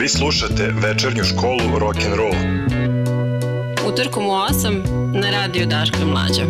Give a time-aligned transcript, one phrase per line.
[0.00, 2.34] Vi slušate večernju školu rock and roll.
[3.92, 6.44] Utorkom u 8 na radiju Daška i Mlađa.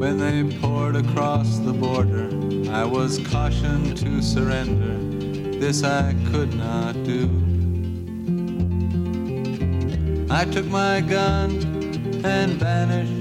[0.00, 2.28] When they poured across the border,
[2.80, 4.99] I was cautioned to surrender.
[5.60, 7.28] This I could not do.
[10.30, 11.50] I took my gun
[12.24, 13.12] and vanished.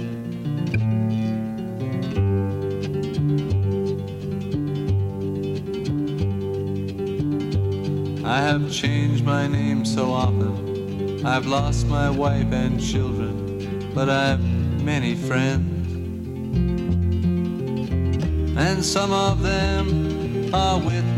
[8.26, 11.26] I have changed my name so often.
[11.26, 14.42] I've lost my wife and children, but I've
[14.82, 15.92] many friends.
[18.58, 21.09] And some of them are with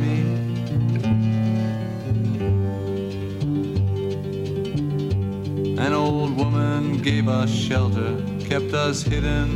[6.43, 9.49] woman gave us shelter, kept us hidden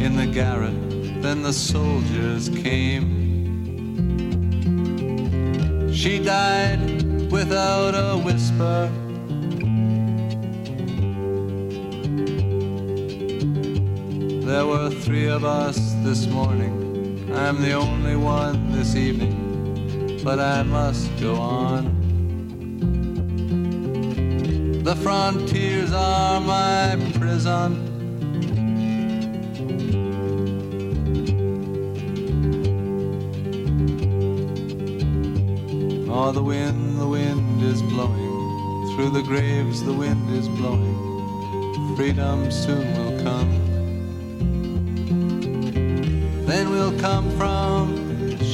[0.00, 0.74] in the garret.
[1.20, 3.08] Then the soldiers came.
[5.92, 6.80] She died
[7.30, 8.90] without a whisper.
[14.46, 17.30] There were three of us this morning.
[17.34, 21.99] I'm the only one this evening, but I must go on.
[24.90, 27.78] The frontiers are my prison.
[36.10, 38.96] Oh, the wind, the wind is blowing.
[38.96, 41.94] Through the graves, the wind is blowing.
[41.94, 43.50] Freedom soon will come.
[46.46, 48.44] Then we'll come from the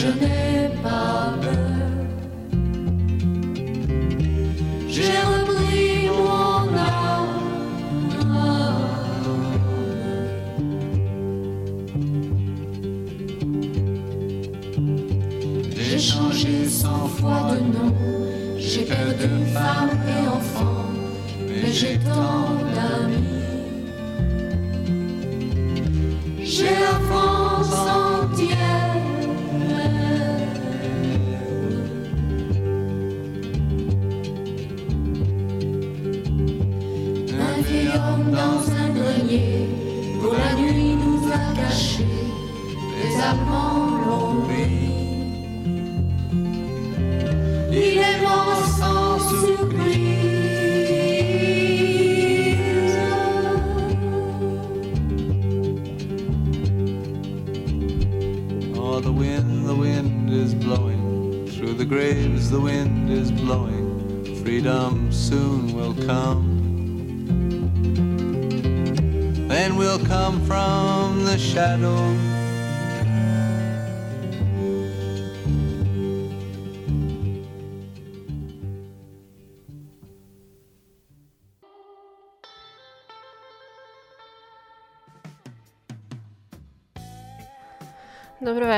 [0.00, 0.49] Janeiro.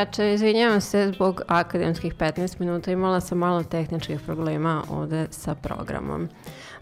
[0.02, 6.28] Večer, izvinjavam se zbog akademskih 15 minuta, imala sam malo tehničkih problema ovde sa programom.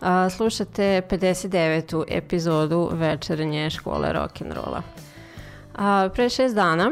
[0.00, 2.04] A, slušate 59.
[2.08, 4.82] epizodu večernje škole rock'n'rolla.
[6.14, 6.90] Pre šest dana,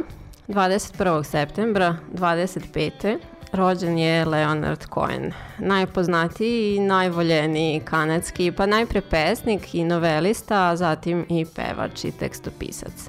[0.49, 1.25] 21.
[1.25, 3.19] septembra 25.
[3.53, 11.27] rođen je Leonard Cohen, najpoznatiji i najvoljeniji kanadski, pa najpre pesnik i novelista, a zatim
[11.28, 13.09] i pevač i tekstopisac.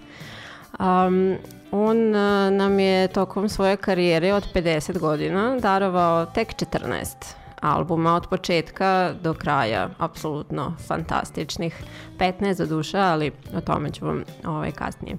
[0.80, 1.38] Um,
[1.72, 8.28] on uh, nam je tokom svoje karijere od 50 godina darovao tek 14 albuma od
[8.28, 11.84] početka do kraja, apsolutno fantastičnih.
[12.20, 15.18] 15 za duša, ali o tome ću vam ovaj, kasnije.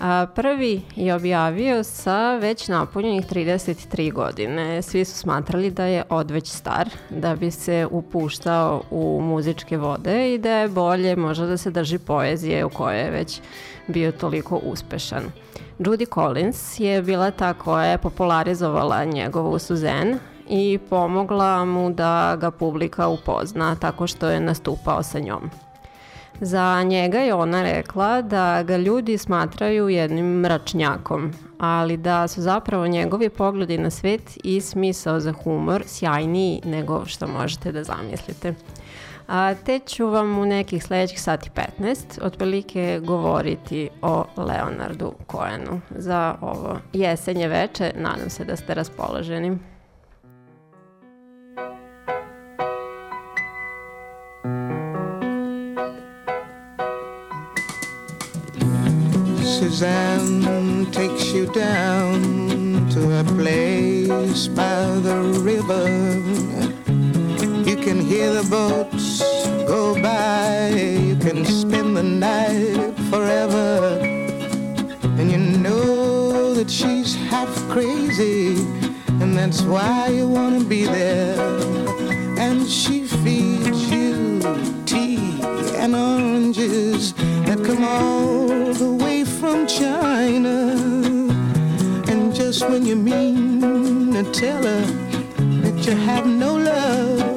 [0.00, 4.82] A, prvi je objavio sa već napunjenih 33 godine.
[4.82, 10.38] Svi su smatrali da je odveć star, da bi se upuštao u muzičke vode i
[10.38, 13.40] da je bolje možda da se drži poezije u kojoj je već
[13.86, 15.22] bio toliko uspešan.
[15.78, 20.18] Judy Collins je bila ta koja je popularizovala njegovu Suzanne
[20.48, 25.50] i pomogla mu da ga publika upozna tako što je nastupao sa njom.
[26.40, 32.86] Za njega je ona rekla da ga ljudi smatraju jednim mračnjakom, ali da su zapravo
[32.86, 38.54] njegovi pogledi na svet i smisao za humor sjajniji nego što možete da zamislite.
[39.26, 41.50] A, te ću vam u nekih sledećih sati
[41.80, 45.80] 15 otprilike govoriti o Leonardu Cohenu.
[45.90, 49.58] Za ovo jesenje veče nadam se da ste raspoloženi.
[59.58, 65.84] Suzanne takes you down to a place by the river.
[67.68, 68.93] You can hear the boats
[69.74, 73.98] go by, you can spend the night forever.
[75.18, 78.54] And you know that she's half crazy,
[79.20, 81.40] and that's why you want to be there.
[82.46, 84.40] And she feeds you
[84.86, 85.18] tea
[85.82, 87.12] and oranges
[87.46, 90.56] that come all the way from China.
[92.10, 94.84] And just when you mean to tell her
[95.62, 97.33] that you have no love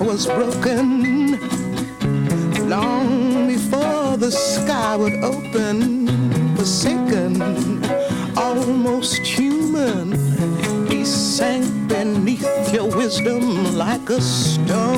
[0.00, 1.38] was broken
[2.68, 6.06] long before the sky would open.
[6.56, 7.42] Forsaken,
[8.36, 10.12] almost human.
[10.88, 14.89] He sank beneath your wisdom like a stone.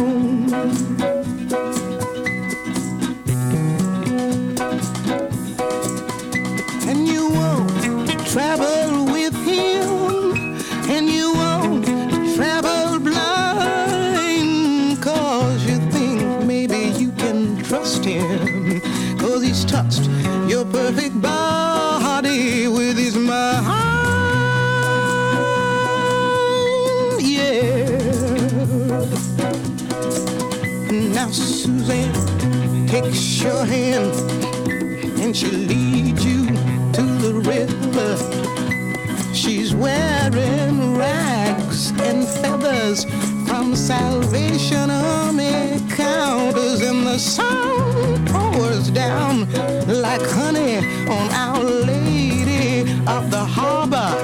[30.91, 34.15] Now, Suzanne takes your hand
[35.21, 36.47] and she leads you
[36.93, 38.17] to the river.
[39.35, 43.05] She's wearing rags and feathers
[43.47, 49.51] from Salvation Army counters, and the sun pours down
[49.87, 50.77] like honey
[51.09, 54.22] on Our Lady of the Harbor,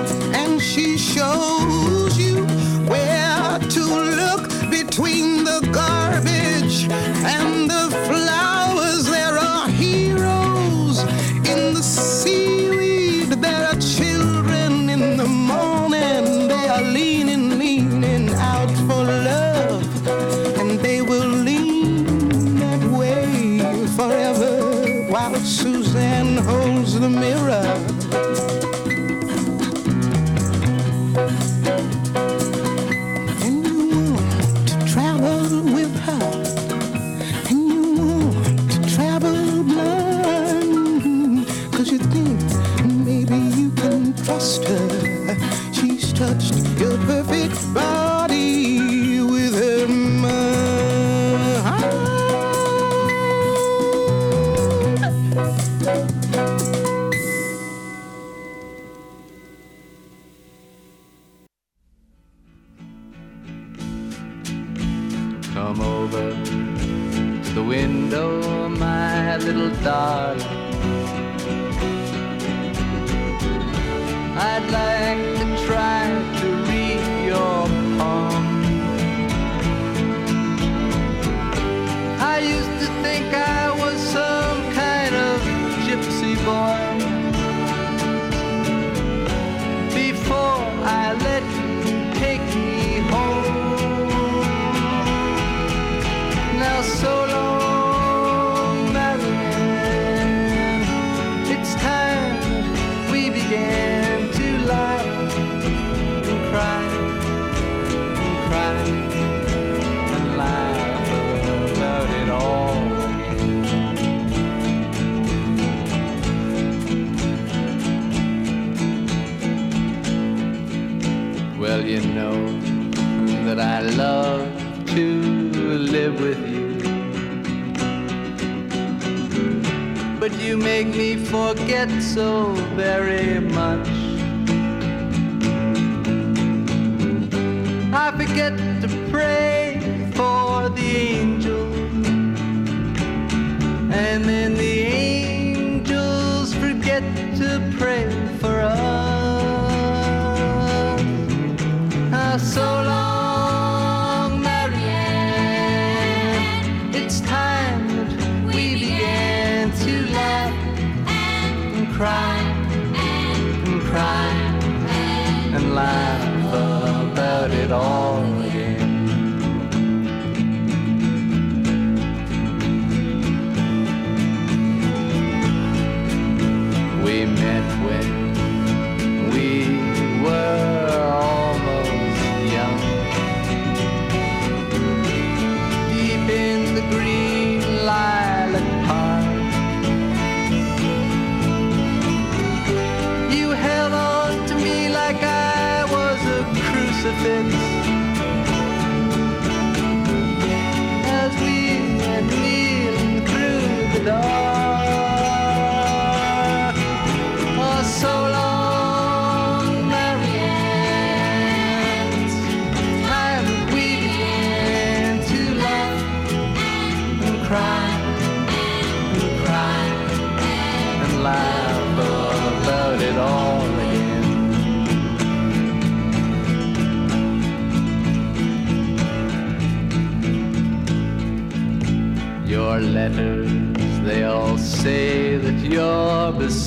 [138.39, 139.38] get to pray.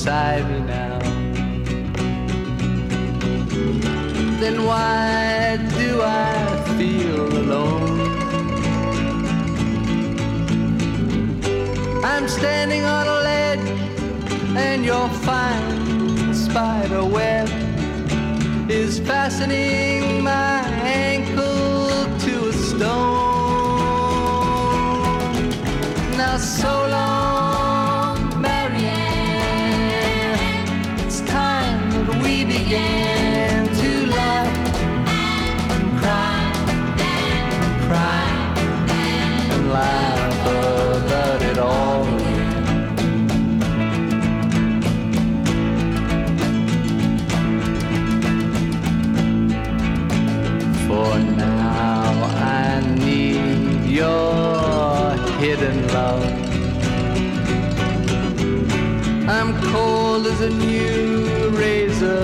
[0.04, 0.98] beside me now.
[4.40, 6.34] Then why do I
[6.76, 8.00] feel alone?
[12.04, 13.68] I'm standing on a ledge
[14.58, 17.48] and your fine spider web
[18.72, 20.51] is fastening my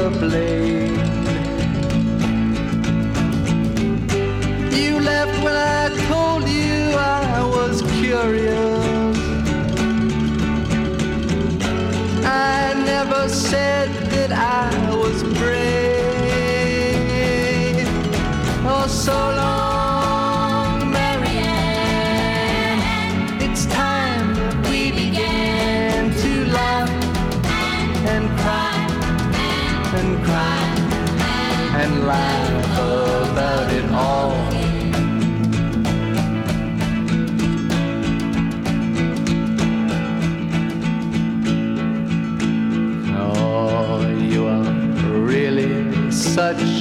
[0.10, 0.67] the blade.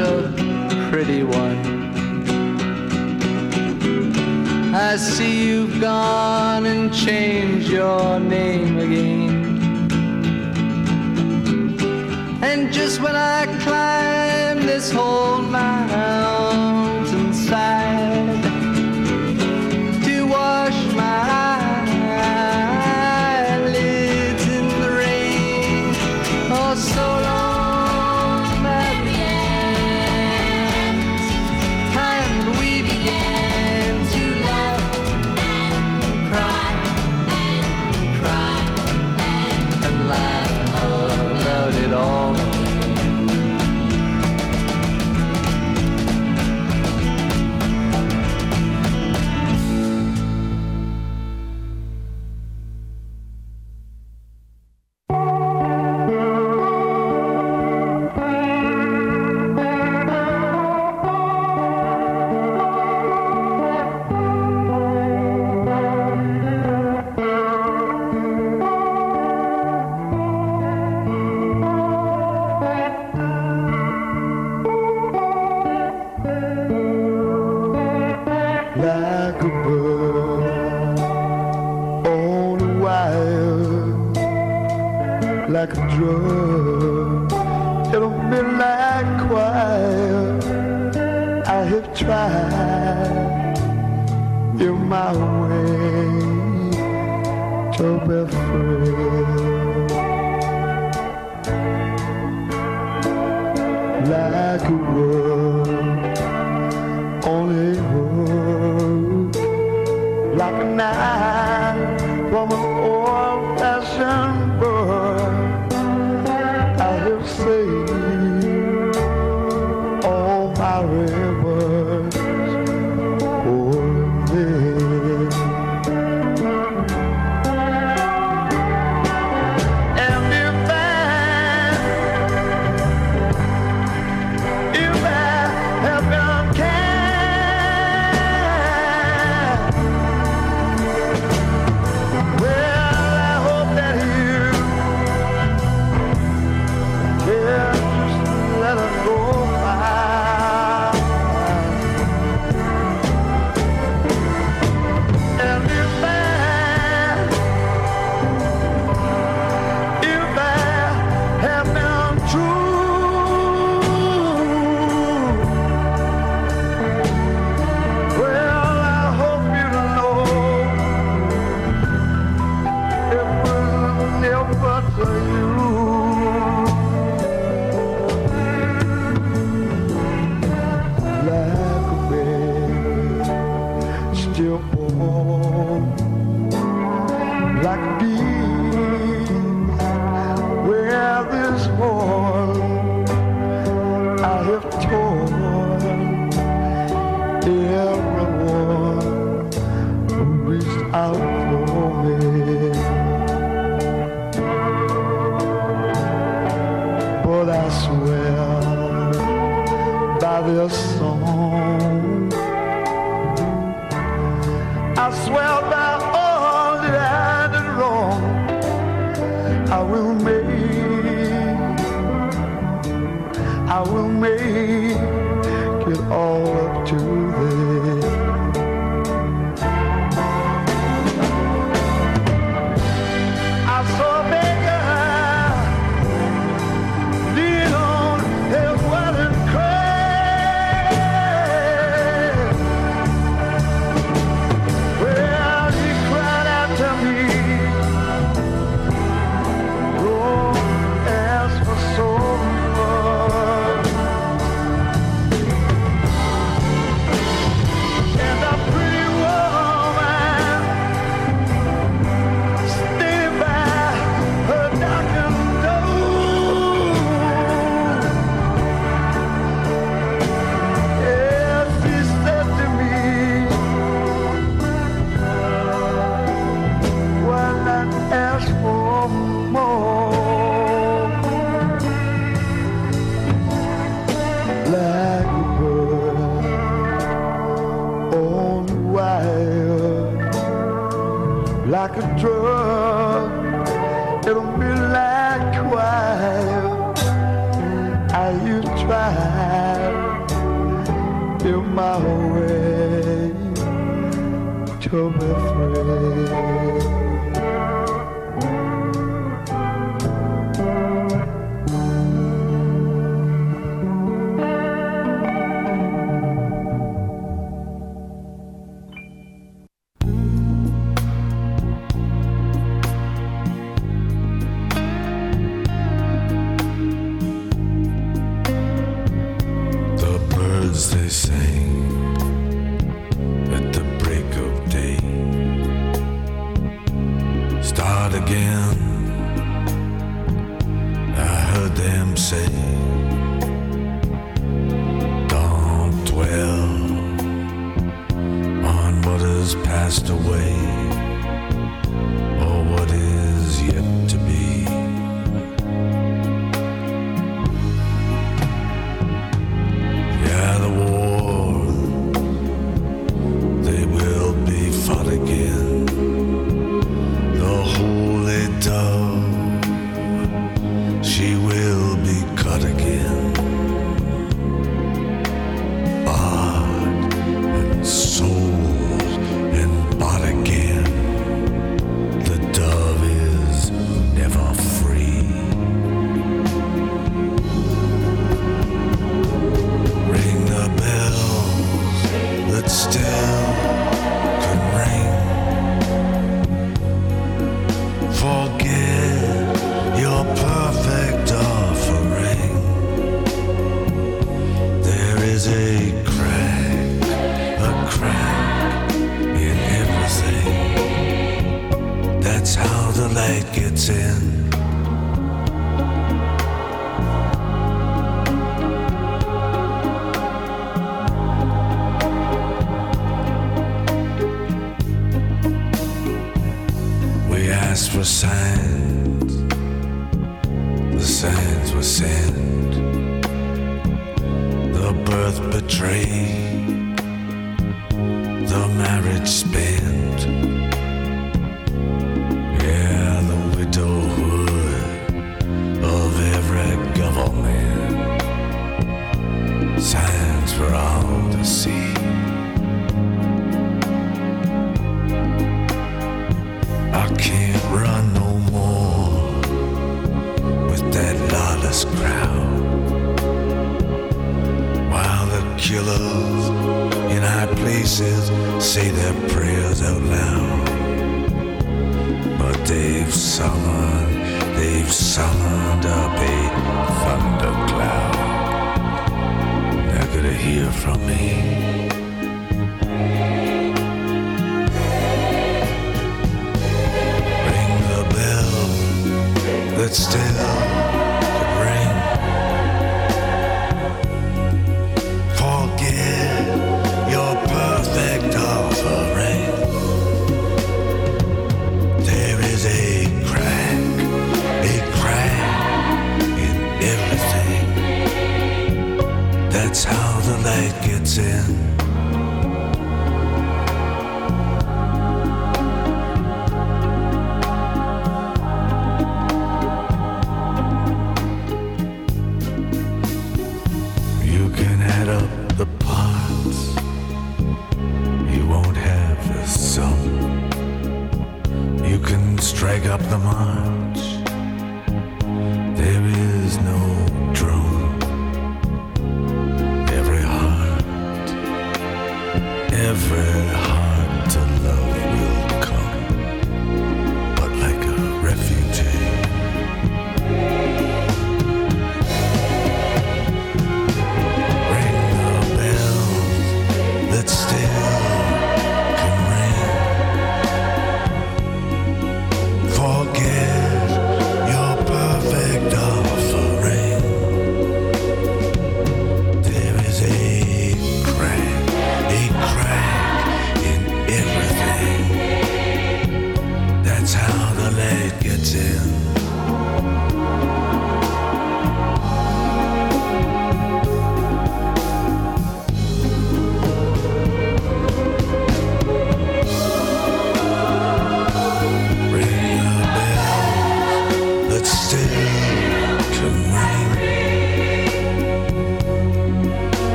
[0.00, 1.80] a pretty one.
[4.74, 9.90] I see you've gone and changed your name again.
[12.42, 13.49] And just when I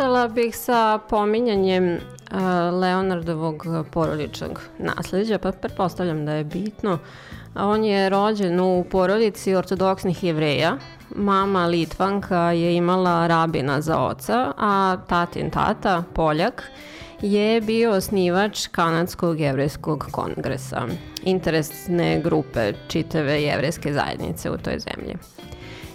[0.00, 1.98] Počela bih sa pominjanjem
[2.80, 6.98] Leonardovog porodičnog nasleđa, pa pretpostavljam da je bitno.
[7.54, 10.76] On je rođen u porodici ortodoksnih jevreja
[11.16, 16.70] Mama Litvanka je imala rabina za oca, a tatin tata, Poljak,
[17.22, 20.86] je bio osnivač Kanadskog jevrejskog kongresa,
[21.22, 25.16] interesne grupe čitave jevrejske zajednice u toj zemlji.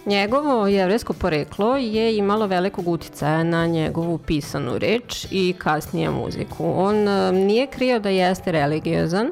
[0.06, 6.74] Njegovo jevrejsko poreklo je imalo velikog uticaja na njegovu pisanu reč i kasnije muziku.
[6.76, 9.32] On e, nije krio da jeste religiozan,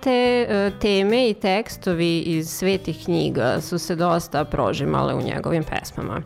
[0.00, 6.22] te e, teme i tekstovi iz svetih knjiga su se dosta prožimale u njegovim pesmama.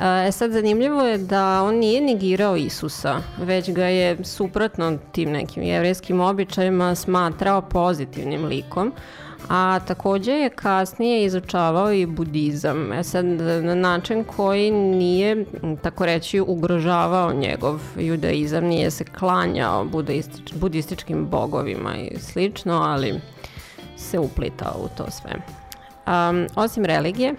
[0.00, 5.62] E sad, zanimljivo je da on nije negirao Isusa, već ga je suprotno tim nekim
[5.62, 8.92] jevrijskim običajima smatrao pozitivnim likom,
[9.48, 13.24] a takođe je kasnije izučavao i budizam, e sad
[13.62, 15.44] na način koji nije,
[15.82, 23.20] tako reći, ugrožavao njegov judaizam, nije se klanjao budistič, budističkim bogovima i slično, ali
[23.96, 25.32] se uplitao u to sve.
[26.06, 27.34] Um, osim religije,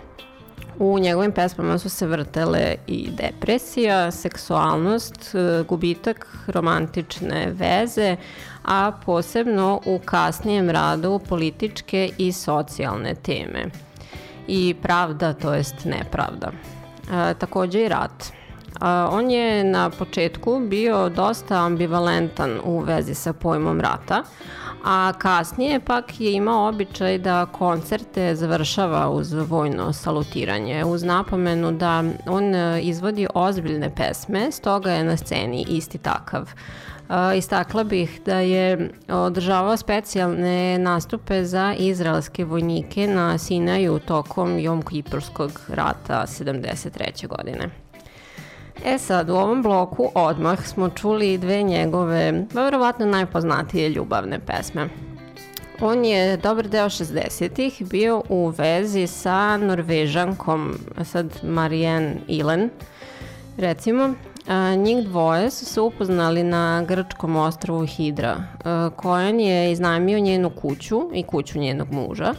[0.79, 8.15] U njegovim pesmama su se vrtele i depresija, seksualnost, e, gubitak romantične veze,
[8.65, 13.65] a posebno u kasnijem radu političke i socijalne teme.
[14.47, 16.51] I pravda, to jest nepravda.
[17.11, 18.31] E, takođe i rat.
[18.79, 24.23] A, on je na početku bio dosta ambivalentan u vezi sa pojmom rata,
[24.85, 32.03] a kasnije pak je imao običaj da koncerte završava uz vojno salutiranje, uz napomenu da
[32.27, 36.49] on e, izvodi ozbiljne pesme, stoga je na sceni isti takav.
[37.09, 44.81] Uh, istakla bih da je održavao specijalne nastupe za izraelske vojnike na Sinaju tokom Jom
[44.81, 47.27] Kipurskog rata 73.
[47.27, 47.84] godine.
[48.87, 54.89] E sad, u ovom bloku odmah smo čuli dve njegove, verovatno najpoznatije ljubavne pesme.
[55.81, 62.69] On je dobar deo 60-ih bio u vezi sa norvežankom, sad Marianne Ilen,
[63.57, 64.13] recimo,
[64.47, 68.43] A, njih dvoje su se upoznali na grčkom ostravu Hidra.
[68.63, 72.33] A, Kojan je iznajmio njenu kuću i kuću njenog muža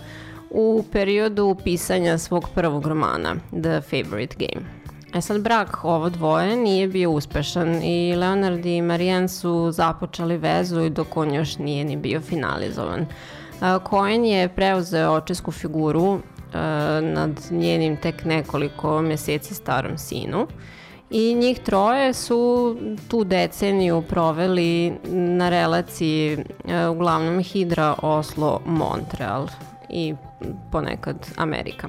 [0.50, 4.75] u periodu pisanja svog prvog romana, The Favorite Game.
[5.14, 10.88] E sad, brak ovo dvoje nije bio uspešan i Leonard i Marianne su započeli vezu
[10.88, 13.06] dok on još nije ni bio finalizovan.
[13.90, 16.20] Cohen je preuzeo očesku figuru
[17.02, 20.46] nad njenim tek nekoliko meseci starom sinu
[21.10, 22.76] i njih troje su
[23.08, 26.38] tu deceniju proveli na relaciji
[26.90, 29.46] uglavnom Hidra, Oslo, Montreal
[29.90, 30.14] i
[30.72, 31.88] ponekad Amerika.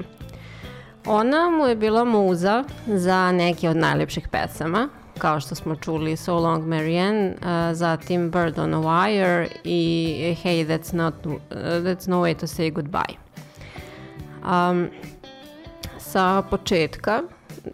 [1.10, 6.40] Ona mu je bila muza za neke od najlepših pesama, kao što smo čuli So
[6.40, 12.22] Long Marianne, uh, zatim Bird on a Wire i Hey That's, not, uh, that's No
[12.22, 13.16] Way to Say Goodbye.
[14.44, 14.90] Um,
[15.98, 17.22] sa početka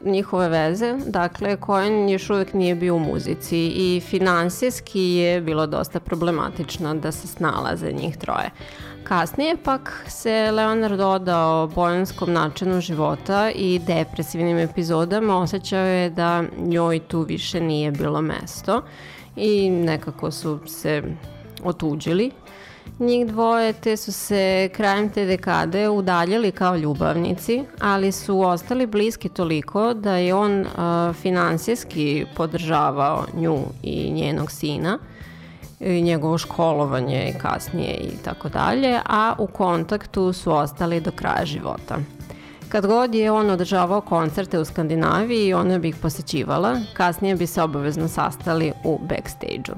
[0.06, 6.00] njihove veze, dakle, Cohen još uvek nije bio u muzici i finansijski je bilo dosta
[6.00, 8.50] problematično da se snalaze njih troje.
[9.04, 17.00] Kasnije pak se Leonard dodao bojanskom načinu života i depresivnim epizodama osjećao je da njoj
[17.00, 18.82] tu više nije bilo mesto
[19.36, 21.04] i nekako su se
[21.64, 22.32] otuđili.
[23.00, 29.30] Njih dvoje te su se krajem te dekade udaljili kao ljubavnici, ali su ostali bliski
[29.30, 35.00] toliko da je on uh, finansijski podržavao nju i njenog sina–
[35.86, 41.46] i njegovo školovanje i kasnije i tako dalje, a u kontaktu su ostali do kraja
[41.46, 41.98] života.
[42.70, 47.62] Kad god je on održavao koncerte u Skandinaviji, ona bi ih posećivala, kasnije bi se
[47.64, 49.76] obavezno sastali u backstage-u.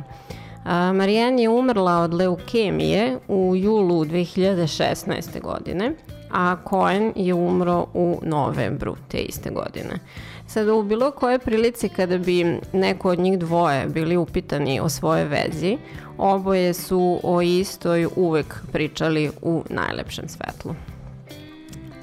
[0.94, 5.42] Marijan je umrla od leukemije u julu 2016.
[5.42, 5.92] godine,
[6.32, 10.00] a Cohen je umro u novembru te iste godine.
[10.48, 15.26] Sada u bilo koje prilici kada bi neko od njih dvoje bili upitani o svoje
[15.26, 15.78] vezi,
[16.18, 20.76] oboje su o istoj uvek pričali u najlepšem svetlu.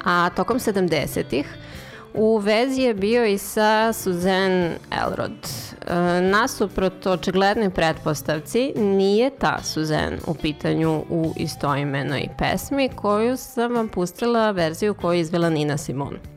[0.05, 1.45] A tokom 70-ih
[2.13, 5.31] u vezi je bio i sa Suzanne Elrod.
[5.87, 13.87] E, nasuprot očiglednoj pretpostavci, nije ta Suzanne u pitanju u istoimenoj pesmi koju sam vam
[13.87, 16.32] pustila verziju koju je izvela Nina Simone.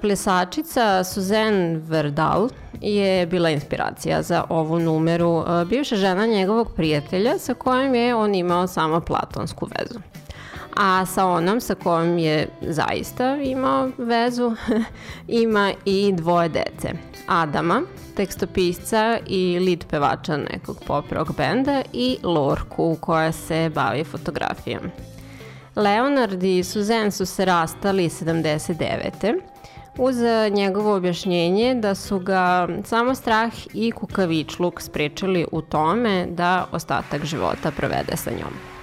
[0.00, 2.48] Plesačica Suzanne Verdal
[2.80, 5.44] je bila inspiracija za ovu numeru.
[5.66, 9.98] Bivša žena njegovog prijatelja sa kojim je on imao samo platonsku vezu.
[10.76, 14.52] A sa onom sa kojom je zaista imao vezu
[15.28, 16.92] ima i dvoje dece.
[17.26, 17.82] Adama,
[18.16, 24.82] tekstopisca i lead pevača nekog pop rock benda i Lorku koja se bavi fotografijom.
[25.76, 29.53] Leonard i Suzanne su se rastali 79.
[29.98, 30.16] uz
[30.50, 37.70] njegovo objašnjenje da su ga samo strah i kukavičluk sprečili u tome da ostatak života
[37.70, 38.74] provede sa njom.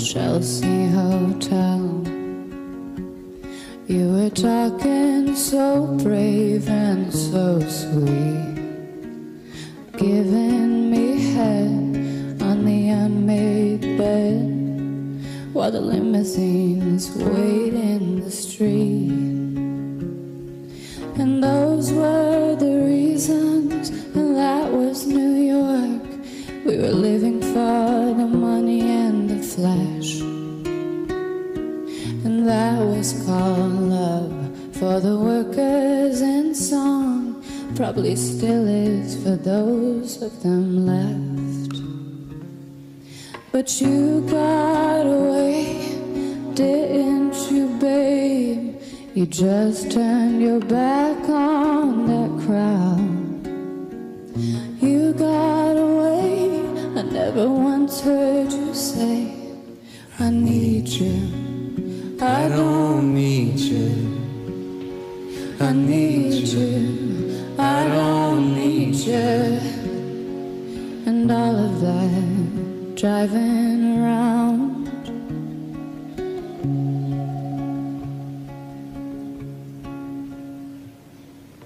[0.00, 1.99] Chelsea Hotel.
[3.90, 8.54] You were talking so brave and so sweet,
[9.96, 14.46] giving me head on the unmade bed
[15.52, 19.10] while the limousines wait in the street.
[21.18, 26.02] And those were the reasons, and that was New York.
[26.64, 30.20] We were living for the money and the flash.
[32.46, 34.32] That was called love
[34.72, 37.44] for the workers in song.
[37.76, 41.82] Probably still is for those of them left.
[43.52, 45.98] But you got away,
[46.54, 48.80] didn't you, babe?
[49.14, 53.46] You just turned your back on that crowd.
[54.82, 56.60] You got away.
[56.98, 59.34] I never once heard you say,
[60.18, 61.49] I need you.
[62.22, 64.20] I don't need you.
[65.58, 67.54] I need you.
[67.58, 69.58] I don't need you.
[71.06, 74.88] And all of that driving around.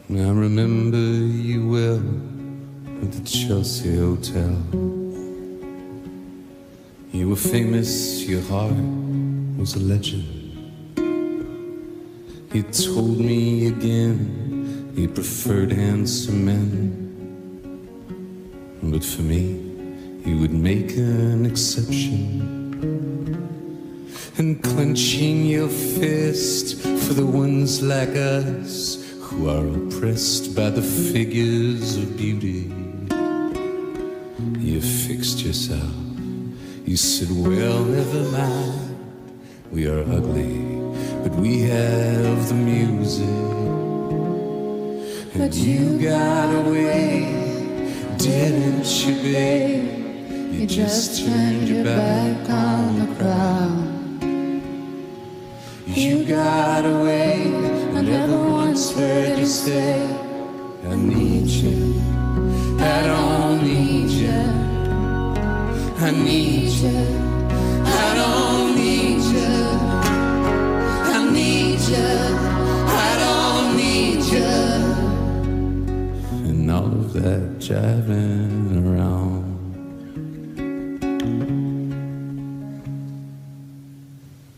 [0.08, 4.56] I remember you well at the Chelsea Hotel.
[7.10, 8.76] You were famous, your heart
[9.58, 10.43] was a legend.
[12.54, 17.04] You told me again he preferred handsome men.
[18.80, 19.58] But for me,
[20.24, 22.78] he would make an exception.
[24.38, 31.96] And clenching your fist for the ones like us who are oppressed by the figures
[31.96, 32.72] of beauty.
[34.60, 35.92] You fixed yourself.
[36.86, 38.96] You said, Well, never mind.
[39.72, 40.73] We are ugly,
[41.24, 43.26] but we have the music.
[45.32, 47.24] And But you you got got away,
[48.18, 50.52] didn't you, babe?
[50.52, 53.94] You just turned your back on the crowd.
[55.86, 57.46] You got away.
[57.96, 60.02] I never once heard you say,
[60.86, 62.02] I need you.
[62.80, 64.42] I don't need you.
[66.06, 66.98] I need you.
[67.86, 68.53] I don't
[77.14, 79.54] that driving around.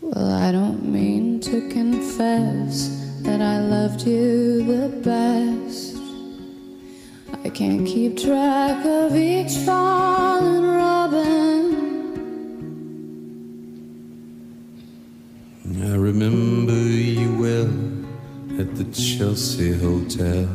[0.01, 2.89] Well, I don't mean to confess
[3.21, 5.97] that I loved you the best.
[7.45, 11.65] I can't keep track of each fallen robin.
[15.83, 16.86] I remember you well at
[18.93, 20.47] Chelsea Hotel.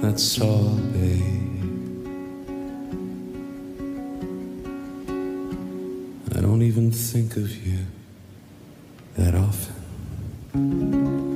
[0.00, 1.22] That's all, babe.
[6.34, 7.78] I don't even think of you
[9.16, 11.31] that often.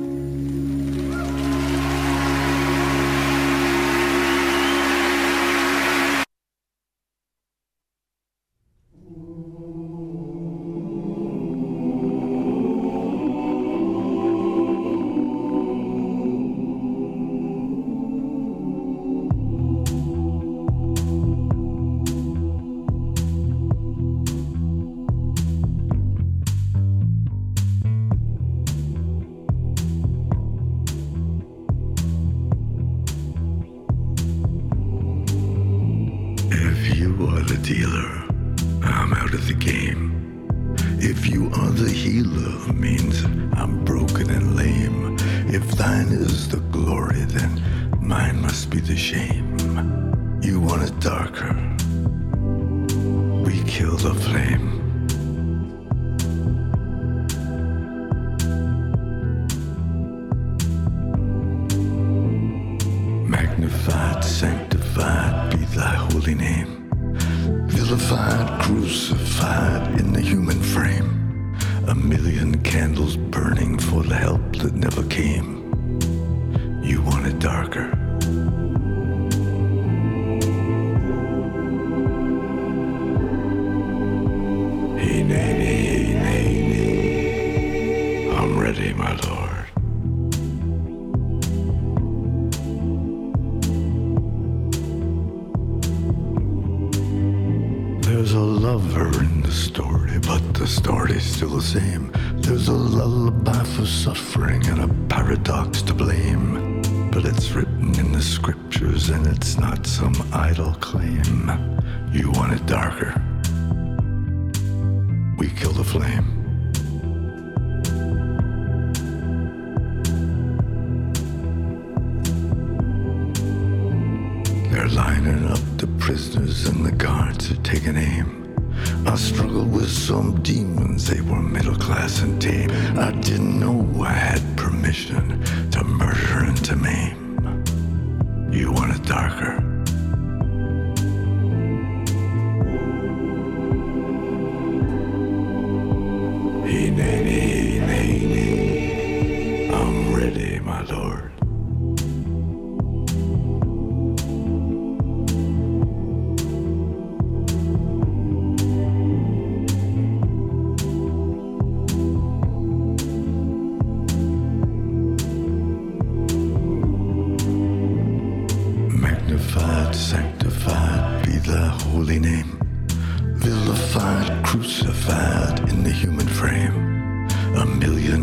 [110.57, 110.86] middle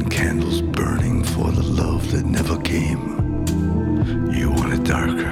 [0.03, 3.05] candles burning for the love that never came.
[4.33, 5.31] You want it darker.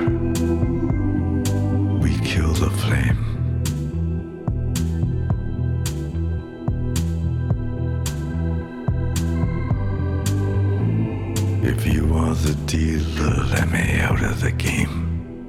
[1.98, 3.18] We kill the flame.
[11.64, 15.44] If you are the dealer, let me out of the game.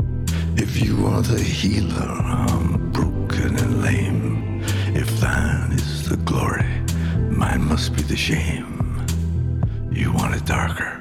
[0.57, 4.61] If you are the healer, I'm broken and lame.
[4.95, 6.65] If thine is the glory,
[7.29, 8.82] mine must be the shame
[10.45, 10.92] darker.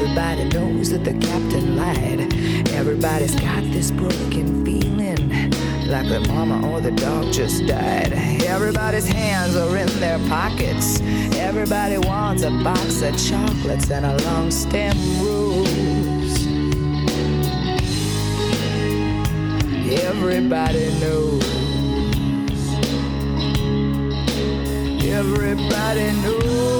[0.00, 2.32] Everybody knows that the captain lied.
[2.70, 5.28] Everybody's got this broken feeling
[5.88, 8.10] like their mama or the dog just died.
[8.44, 11.02] Everybody's hands are in their pockets.
[11.36, 16.46] Everybody wants a box of chocolates and a long stem rose.
[20.02, 21.44] Everybody knows.
[25.04, 26.79] Everybody knows.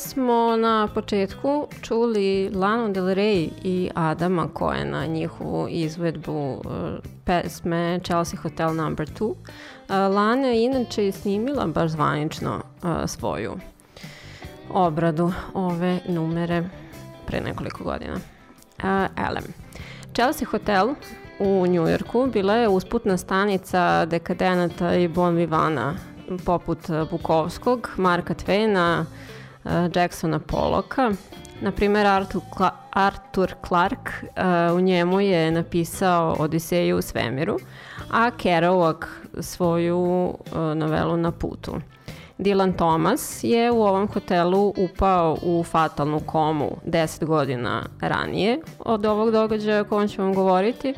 [0.00, 6.62] smo na početku čuli Lanu Del Rey i Adama Coena, njihovu izvedbu uh,
[7.24, 8.90] pesme Chelsea Hotel No.
[8.90, 9.24] 2.
[9.24, 9.34] Uh,
[9.88, 13.52] Lana je inače snimila baš zvanično uh, svoju
[14.70, 16.68] obradu ove numere
[17.26, 18.16] pre nekoliko godina.
[19.28, 19.44] Elem.
[20.14, 20.88] Chelsea Hotel
[21.38, 25.94] u Njujorku bila je usputna stanica dekadenata i bon vivana
[26.44, 26.78] poput
[27.10, 29.06] Bukovskog, Marka Tvena,
[29.94, 31.12] Jacksona Pollocka.
[31.60, 37.58] Naprimer, Arthur, Cla Arthur Clarke uh, u njemu je napisao Odiseju u svemiru,
[38.10, 38.96] a Kerouac
[39.40, 41.72] svoju uh, novelu Na putu.
[42.38, 49.30] Dylan Thomas je u ovom hotelu upao u fatalnu komu 10 godina ranije od ovog
[49.30, 50.94] događaja o kojem ću vam govoriti,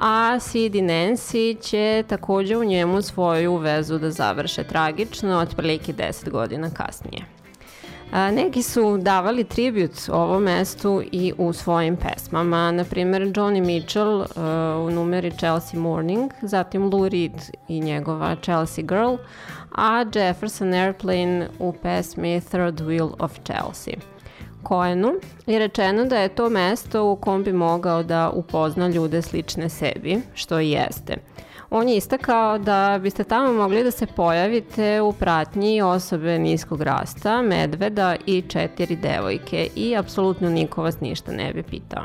[0.00, 6.70] a Sid Nancy će takođe u njemu svoju vezu da završe tragično, otprilike 10 godina
[6.70, 7.39] kasnije.
[8.12, 14.20] A, neki su davali tribut ovom mestu i u svojim pesmama, na primjer Johnny Mitchell
[14.20, 14.26] uh,
[14.86, 17.32] u numeri Chelsea Morning, zatim Lou Reed
[17.68, 19.14] i njegova Chelsea Girl,
[19.74, 23.94] a Jefferson Airplane u pesmi Third Wheel of Chelsea.
[24.68, 25.12] Coenu
[25.46, 30.20] je rečeno da je to mesto u kom bi mogao da upozna ljude slične sebi,
[30.34, 31.16] što i jeste.
[31.72, 37.42] On je istakao da biste tamo mogli da se pojavite u pratnji osobe niskog rasta,
[37.42, 42.04] medveda i četiri devojke i apsolutno niko vas ništa ne bi pitao.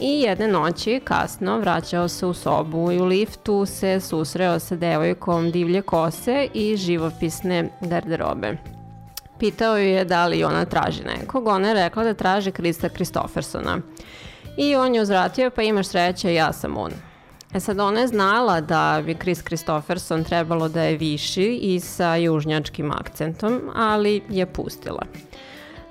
[0.00, 5.50] I jedne noći, kasno, vraćao se u sobu i u liftu se susreo sa devojkom
[5.50, 8.56] divlje kose i živopisne garderobe.
[9.38, 13.78] Pitao ju je da li ona traži nekog, ona je rekla da traži Krista Kristofersona.
[14.58, 16.90] I on je uzvratio, pa imaš sreće, ja sam on.
[17.54, 22.16] E sad, ona je znala da bi Chris Christopherson trebalo da je viši i sa
[22.16, 25.02] južnjačkim akcentom, ali je pustila.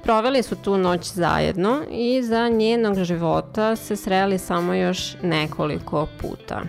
[0.03, 6.61] Proveli su tu noć zajedno i za njenog života se sreli samo još nekoliko puta.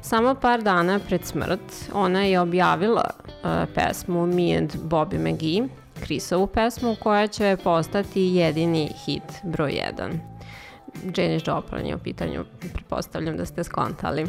[0.00, 5.68] Samo par dana pred smrt ona je objavila uh, pesmu Me and Bobby McGee,
[6.04, 10.35] Chrisovu pesmu koja će postati jedini hit broj 1.
[11.16, 14.26] Janis Joplin je u pitanju, pretpostavljam da ste skontali.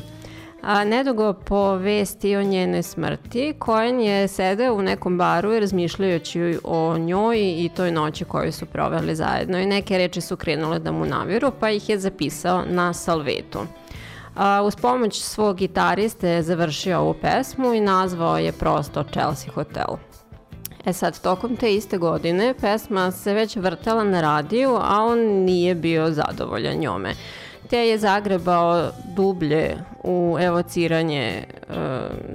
[0.62, 6.60] A, nedugo po vesti o njenoj smrti, Cohen je sedeo u nekom baru i razmišljajući
[6.64, 10.92] o njoj i toj noći koju su proveli zajedno i neke reči su krenule da
[10.92, 13.60] mu naviru, pa ih je zapisao na salvetu.
[14.36, 19.98] A, uz pomoć svog gitariste je završio ovu pesmu i nazvao je prosto Chelsea Hotel.
[20.88, 25.76] E sad, tokom te iste godine pesma se već vrtela na radiju, a on nije
[25.76, 27.14] bio zadovoljan njome.
[27.70, 31.44] Te je zagrebao dublje u evociranje e,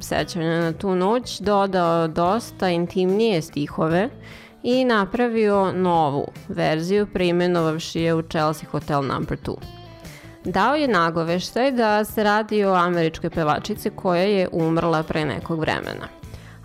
[0.01, 4.09] sećanja na tu noć, dodao dosta intimnije stihove
[4.63, 9.21] i napravio novu verziju preimenovavši je u Chelsea Hotel No.
[9.21, 9.57] 2.
[10.45, 16.22] Dao je nagoveštaj da se radi o američkoj pevačici koja je umrla pre nekog vremena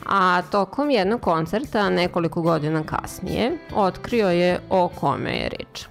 [0.10, 5.86] a tokom jednog koncerta nekoliko godina kasnije otkrio je o kome je reč.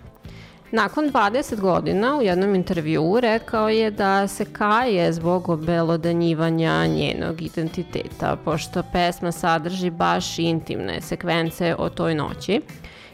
[0.73, 8.37] Nakon 20 godina u jednom intervjuu rekao je da se kaje zbog obelodanjivanja njenog identiteta,
[8.45, 12.61] pošto pesma sadrži baš intimne sekvence o toj noći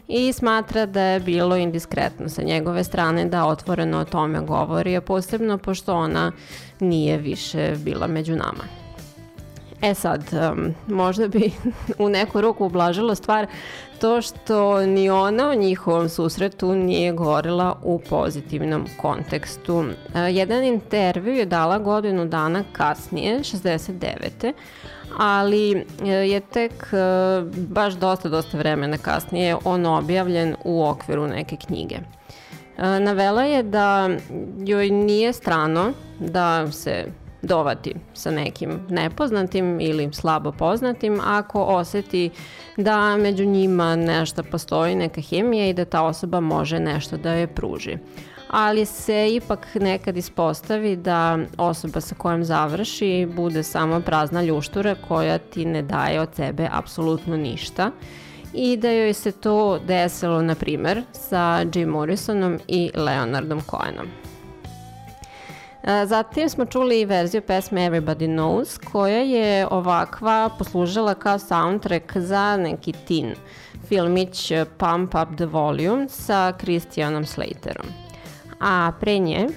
[0.08, 5.00] i smatra da je bilo indiskretno sa njegove strane da otvoreno o tome govori, a
[5.00, 6.32] posebno pošto ona
[6.80, 8.81] nije više bila među nama.
[9.82, 11.52] E sad, um, možda bi
[12.04, 13.46] u neku ruku ublažilo stvar
[14.00, 19.78] to što ni ona o njihovom susretu nije govorila u pozitivnom kontekstu.
[19.78, 19.86] Uh,
[20.30, 24.52] jedan intervju je dala godinu dana kasnije, 69
[25.18, 31.56] ali uh, je tek uh, baš dosta, dosta vremena kasnije on objavljen u okviru neke
[31.56, 31.96] knjige.
[32.78, 34.10] Navela je da
[34.58, 37.06] joj nije strano da se
[37.42, 42.30] dovati sa nekim nepoznatim ili slabo poznatim ako oseti
[42.76, 47.46] da među njima nešto postoji, neka hemija i da ta osoba može nešto da je
[47.46, 47.98] pruži.
[48.50, 55.38] Ali se ipak nekad ispostavi da osoba sa kojom završi bude samo prazna ljuštura koja
[55.38, 57.90] ti ne daje od sebe apsolutno ništa
[58.54, 64.21] i da joj se to desilo, na primer, sa Jim Morrisonom i Leonardom Cohenom.
[66.06, 72.56] Zatim smo čuli i verziju pesme Everybody Knows, koja je ovakva poslužila kao soundtrack za
[72.56, 73.34] neki teen
[73.88, 77.86] filmić Pump Up the Volume sa Christianom Slaterom.
[78.60, 79.48] A pre nje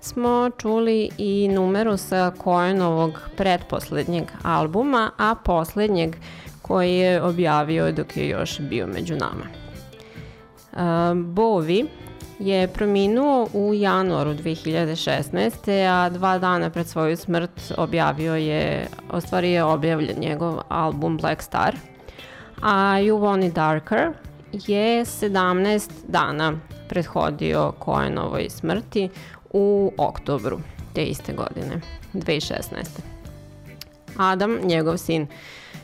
[0.00, 6.16] smo čuli i numeru sa Cohenovog pretposlednjeg albuma, a poslednjeg
[6.62, 9.44] koji je objavio dok je još bio među nama.
[10.72, 11.86] Uh, Bovi
[12.38, 15.86] je preminuo u januaru 2016.
[15.88, 21.76] a dva dana pred svoju smrt objavio je, ostvari je objavljen njegov album Black Star.
[22.62, 24.12] A You Want It Darker
[24.52, 26.52] je 17 dana
[26.88, 29.08] prethodio Cohenovoj smrti
[29.50, 30.60] u oktobru
[30.94, 31.80] te iste godine,
[32.14, 32.62] 2016.
[34.16, 35.26] Adam, njegov sin,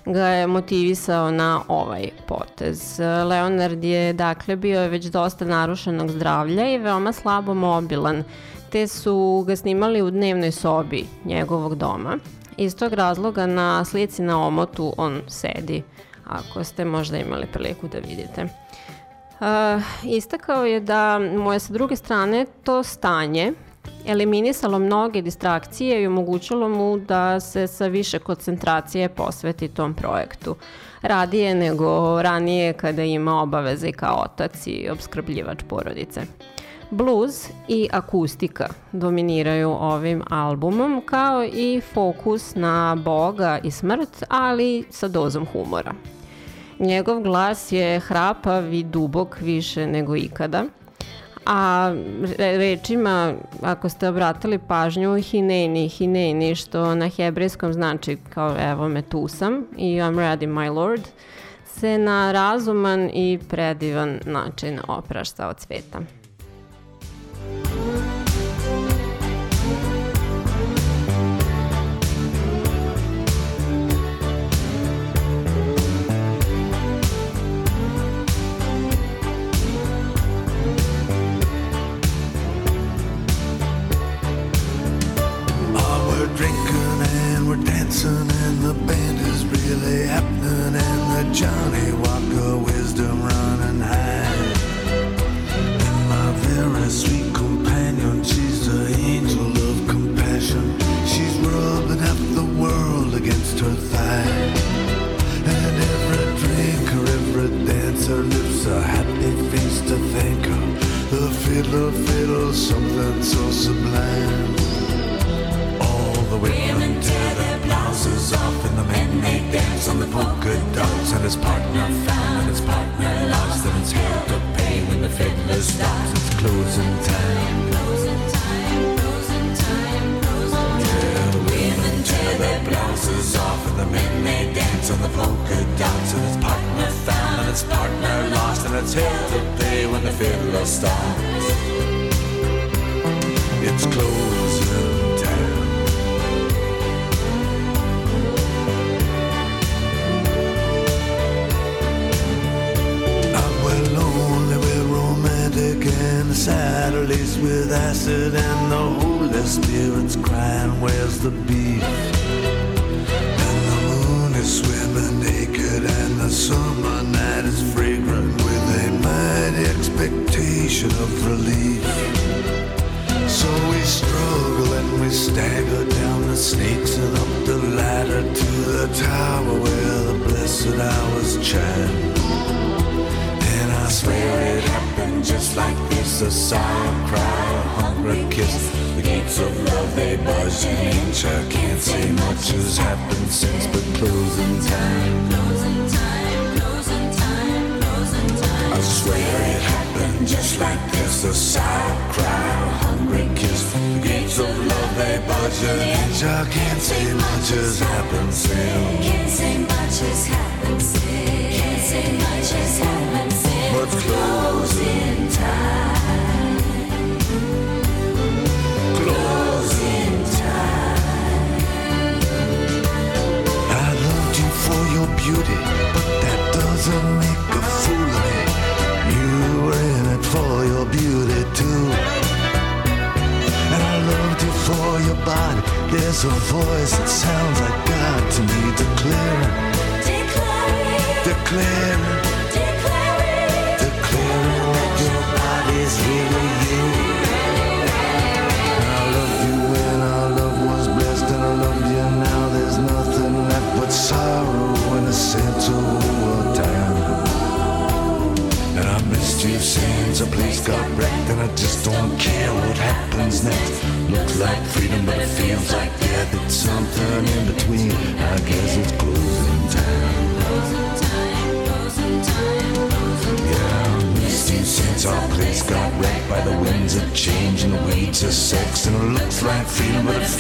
[0.07, 2.99] ga je motivisao na ovaj potez.
[3.01, 8.25] Leonard je dakle bio već dosta narušenog zdravlja i veoma slabo mobilan,
[8.71, 12.19] te su ga snimali u dnevnoj sobi njegovog doma.
[12.57, 15.83] Iz tog razloga na slici na omotu on sedi,
[16.27, 18.45] ako ste možda imali priliku da vidite.
[19.41, 23.53] Uh, istakao je da mu je sa druge strane to stanje
[24.07, 30.57] eliminisalo mnoge distrakcije i omogućilo mu da se sa više koncentracije posveti tom projektu.
[31.03, 36.21] Radije nego ranije kada ima obaveze kao otac i obskrbljivač porodice.
[36.91, 45.09] Blues i akustika dominiraju ovim albumom kao i fokus na Boga i smrt, ali sa
[45.09, 45.95] dozom humora.
[46.79, 50.65] Njegov glas je hrapav i dubok više nego ikada–
[51.47, 51.93] a
[52.39, 59.29] rečima, ako ste obratili pažnju, hineni, hineni, što na hebrejskom znači kao evo me tu
[59.29, 61.03] sam i I'm ready my lord,
[61.67, 66.01] se na razuman i predivan način oprašta od sveta.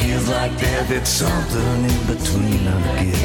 [0.04, 3.23] feels like death, it's something in between, I guess.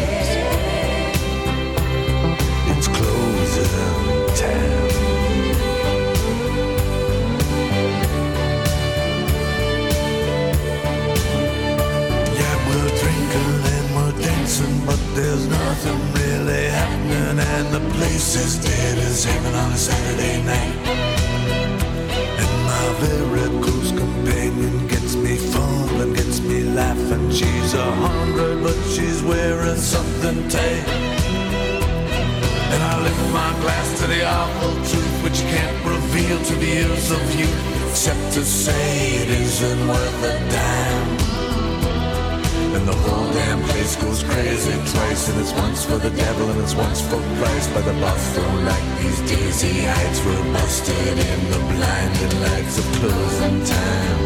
[45.90, 47.74] for the devil and it's once for Christ.
[47.74, 53.58] By the Buffalo like these dizzy heights were busted in the blinding lights of closing
[53.66, 54.20] time.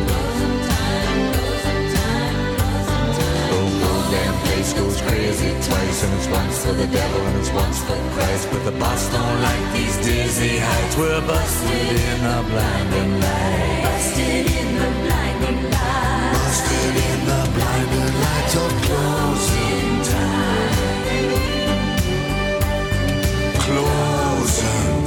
[3.49, 7.51] The whole damn place goes crazy twice, and it's once for the devil and it's
[7.51, 8.43] once for Christ.
[8.51, 10.97] But the boss don't like these dizzy heights.
[10.97, 13.81] We're busted in the blinding light.
[13.87, 16.31] Busted in the blinding light.
[16.35, 21.52] Busted in the blinding light of closing time.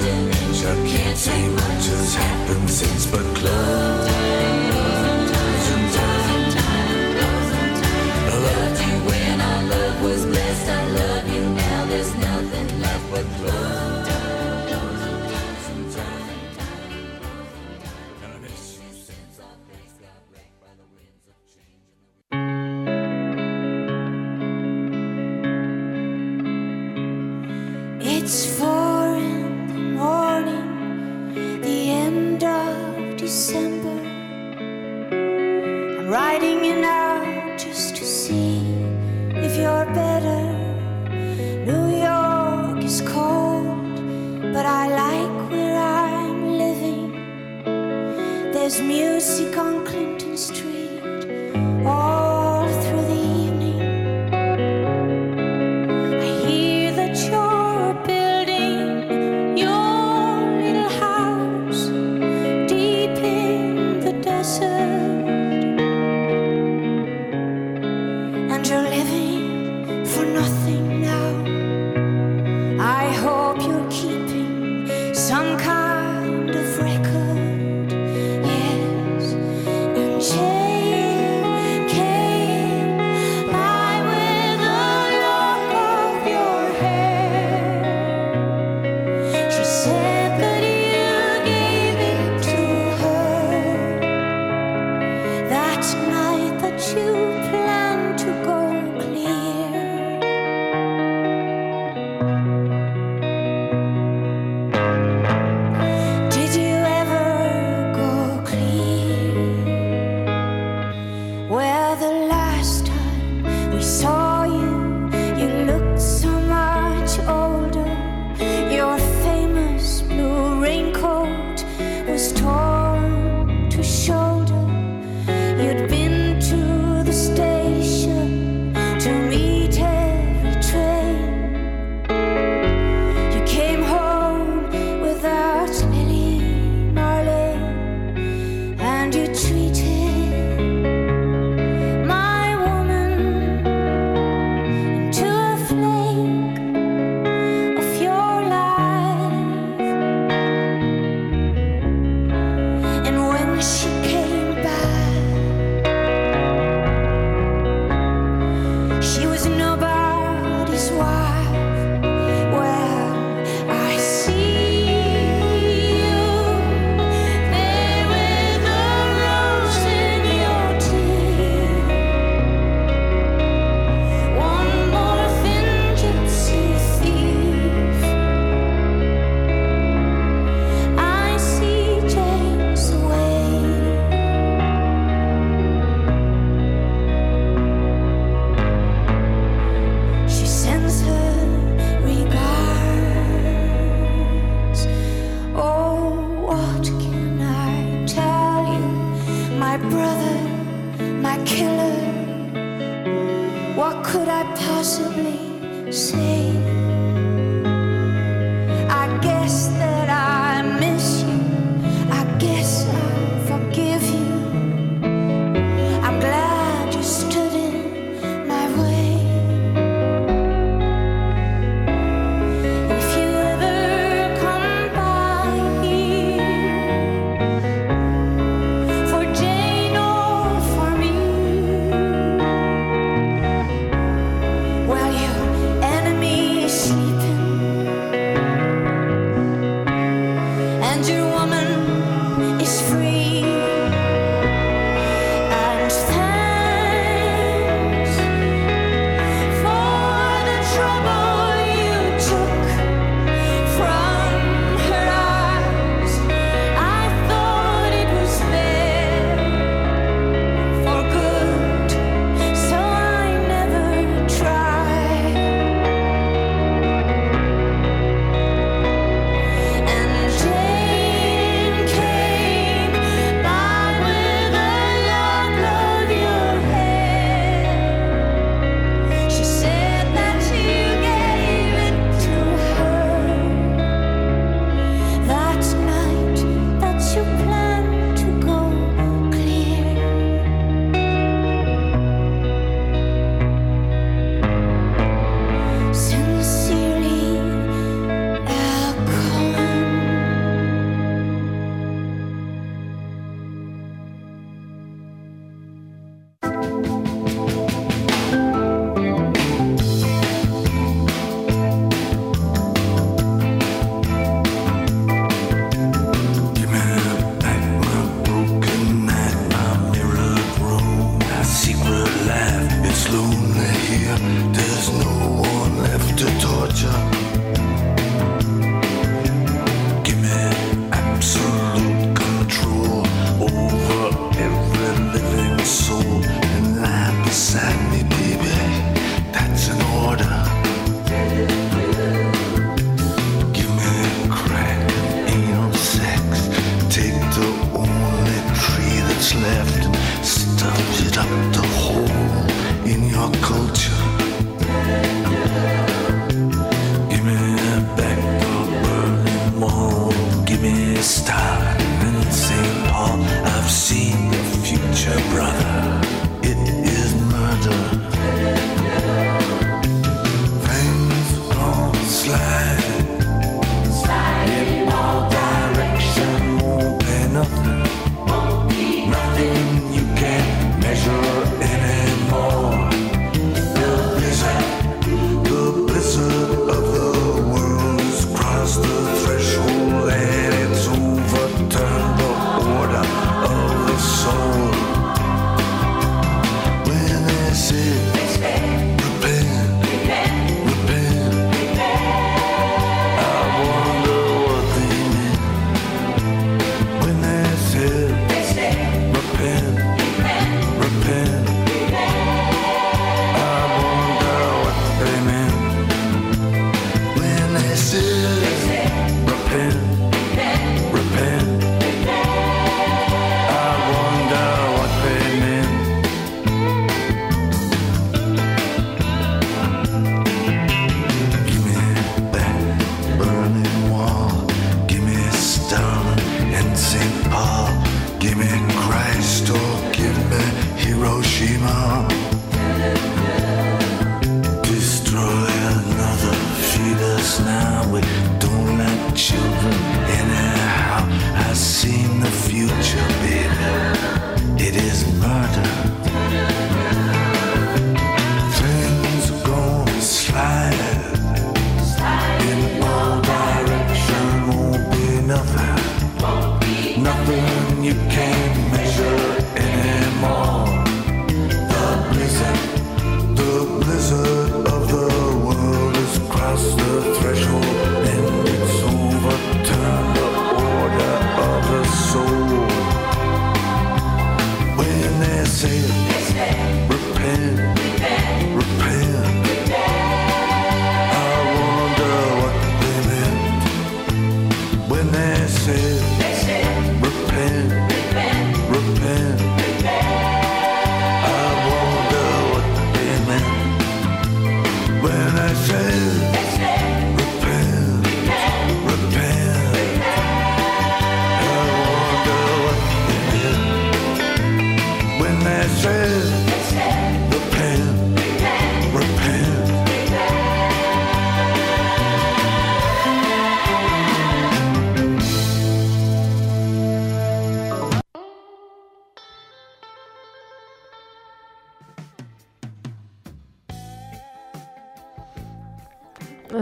[0.00, 4.67] I can't say much has happened since, but close.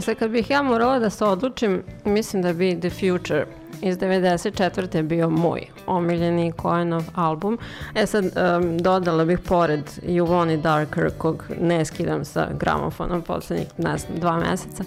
[0.06, 3.46] Dakle, kad bih ja morala da se odlučim, mislim da bi The Future
[3.82, 5.02] iz 94.
[5.02, 7.58] bio moj omiljeni Cohenov album.
[7.94, 13.22] E sad, em, dodala bih pored You Want It Darker, kog ne skidam sa gramofonom
[13.22, 14.84] poslednjih, ne znam, dva meseca.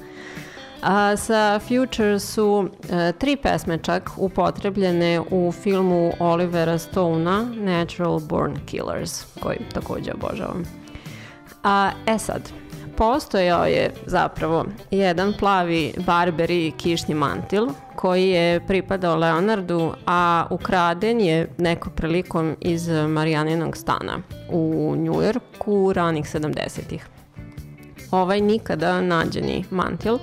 [0.82, 8.58] A, sa Future su e, tri pesme čak upotrebljene u filmu Olivera Stona Natural Born
[8.66, 10.64] Killers, koji takođe obožavam.
[11.64, 12.42] A, e sad,
[13.00, 21.48] postojao je zapravo jedan plavi Barberi kišni mantil koji je pripadao Leonardu, a ukraden je
[21.58, 24.20] neko prilikom iz Marijaninog stana
[24.50, 27.08] u Njujorku ranih 70-ih.
[28.12, 30.18] Ovaj nikada nađeni mantil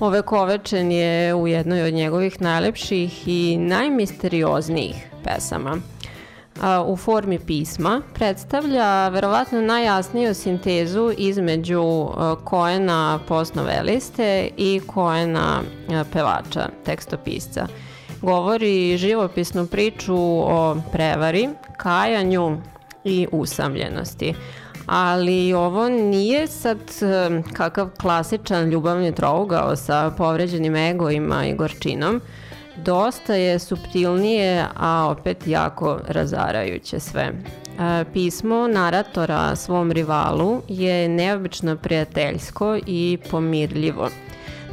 [0.00, 5.76] ovekovečen je u jednoj od njegovih najlepših i najmisterioznijih pesama.
[6.86, 12.08] U formi pisma predstavlja verovatno najjasniju sintezu između
[12.44, 15.60] Koena postnoveliste i Koena
[16.12, 17.66] pevača, tekstopisca.
[18.22, 22.58] Govori živopisnu priču o prevari, kajanju
[23.04, 24.34] i usamljenosti.
[24.86, 26.78] Ali ovo nije sad
[27.52, 32.20] kakav klasičan ljubavni trougao sa povređenim egoima i gorčinom.
[32.84, 37.22] Dosta je suptilnije, a opet jako razarajuće sve.
[37.22, 44.08] E, Pismo naratora svom rivalu je neobično prijateljsko i pomirljivo.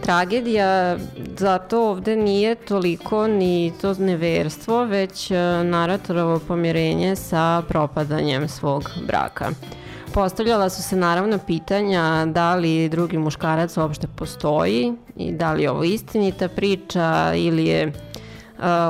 [0.03, 0.97] Tragedija
[1.37, 9.51] zato ovde nije toliko ni to neverstvo, već e, naratorovo pomirenje sa propadanjem svog braka.
[10.15, 15.71] Postavljala su se naravno pitanja da li drugi muškarac uopšte postoji i da li je
[15.71, 17.93] ovo istinita priča ili je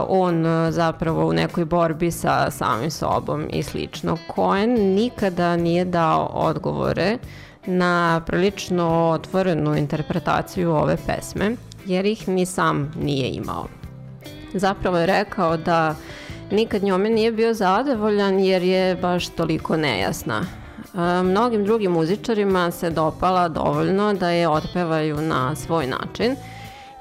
[0.07, 4.17] on uh, zapravo u nekoj borbi sa samim sobom i slično.
[4.35, 7.17] Cohen nikada nije dao odgovore
[7.65, 11.55] na prilično otvorenu interpretaciju ove pesme,
[11.85, 13.67] jer ih ni sam nije imao.
[14.53, 15.95] Zapravo je rekao da
[16.51, 20.64] nikad njome nije bio zadovoljan jer je baš toliko nejasna.
[21.23, 26.35] Mnogim drugim muzičarima se dopala dovoljno da je otpevaju na svoj način.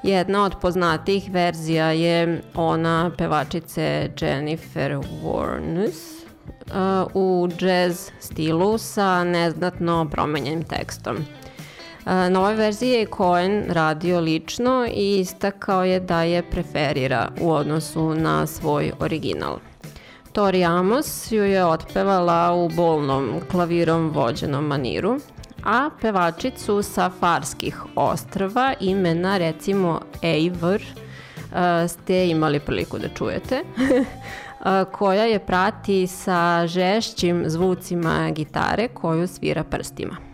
[0.03, 6.15] Jedna od poznatijih verzija je ona pevačice Jennifer Warnes
[7.13, 11.17] u jazz stilu sa neznatno promenjenim tekstom.
[12.05, 18.15] Na ovoj verziji je Cohen radio lično i istakao je da je preferira u odnosu
[18.15, 19.57] na svoj original.
[20.35, 25.19] Tori Amos ju je otpevala u bolnom klavirom vođenom maniru,
[25.63, 33.63] a pevačicu sa Farskih ostrava imena recimo Eivor uh, ste imali priliku da čujete,
[34.97, 40.24] koja je prati sa žešćim zvucima gitare koju svira prstima.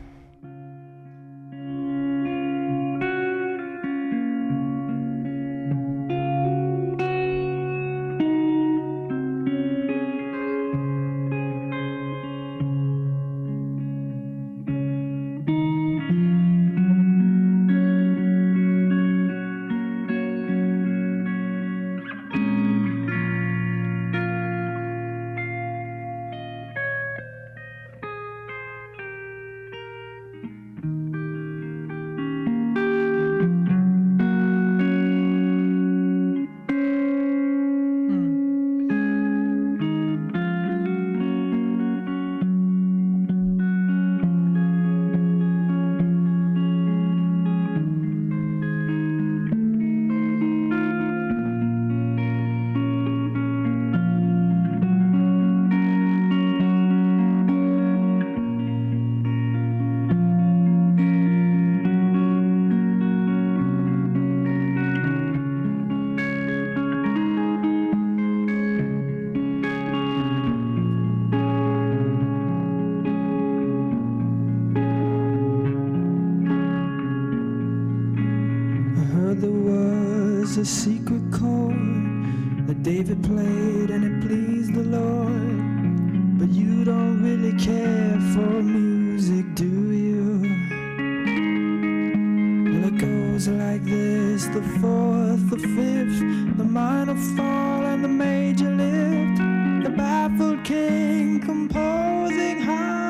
[100.38, 103.01] baffled king composing high.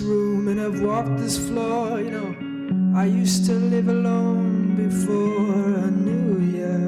[0.00, 2.98] room and I've walked this floor, you know.
[2.98, 6.78] I used to live alone before I knew you.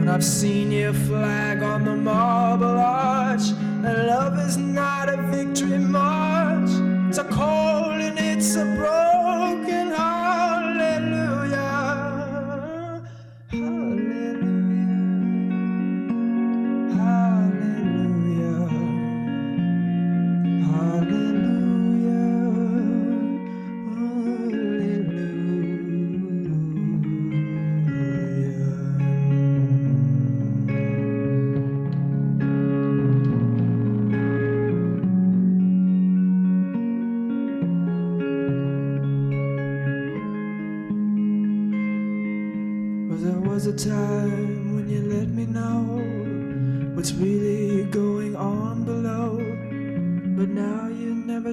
[0.00, 3.50] And I've seen your flag on the marble arch.
[3.84, 6.70] And love is not a victory march,
[7.08, 9.05] it's a cold and it's a broken.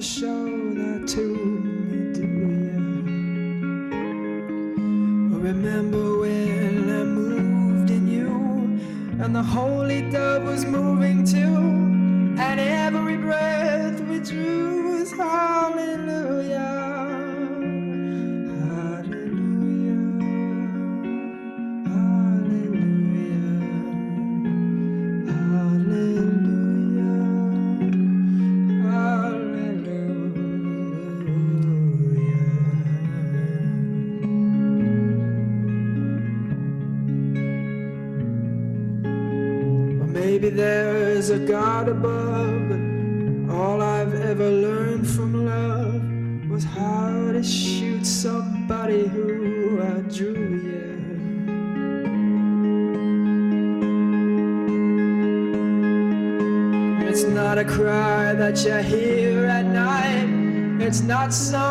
[0.04, 0.44] show
[0.74, 2.76] that to me, do you?
[5.38, 8.28] Remember when I moved in you
[9.24, 10.83] and the Holy Dove was moved.
[41.88, 42.68] above.
[42.68, 50.60] But all I've ever learned from love was how to shoot somebody who I drew,
[50.70, 50.94] yeah.
[57.08, 60.82] It's not a cry that you hear at night.
[60.86, 61.63] It's not some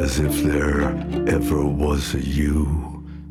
[0.00, 0.82] as if there
[1.28, 2.64] ever was a you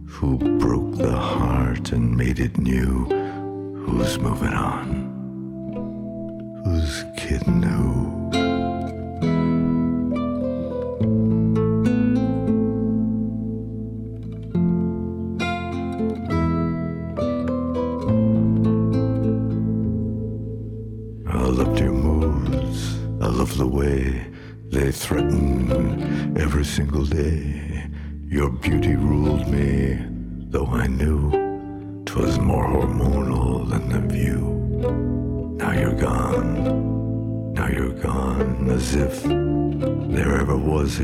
[0.06, 3.06] who broke the heart and made it new.
[3.86, 5.10] Who's moving on?
[6.64, 8.09] Who's kidding who?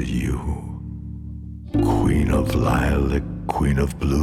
[0.03, 0.39] you,
[1.71, 4.14] Queen of Lilac, Queen of Blue.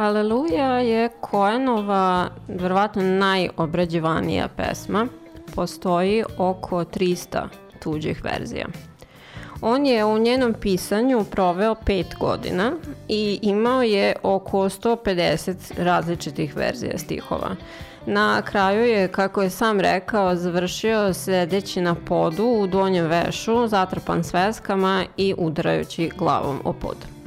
[0.00, 5.06] Haleluja je Koenova verovatno najobrađivanija pesma.
[5.54, 7.48] Postoji oko 300
[7.82, 8.66] tuđih verzija.
[9.60, 12.72] On je u njenom pisanju proveo pet godina
[13.08, 17.56] i imao je oko 150 različitih verzija stihova.
[18.06, 24.24] Na kraju je, kako je sam rekao, završio sedeći na podu u donjem vešu, zatrpan
[24.24, 27.19] sveskama i udarajući glavom o pod.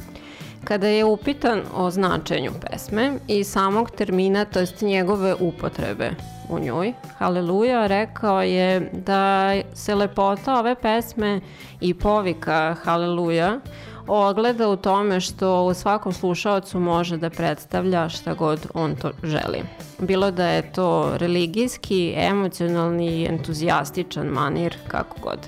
[0.63, 6.11] Kada je upitan o značenju pesme i samog termina, to jest njegove upotrebe
[6.49, 11.41] u njoj, Haleluja rekao je da se lepota ove pesme
[11.81, 13.59] i povika Haleluja
[14.07, 19.63] ogleda u tome što u svakom slušaocu može da predstavlja šta god on to želi.
[19.99, 25.39] Bilo da je to religijski, emocionalni entuzijastičan manir, kako god.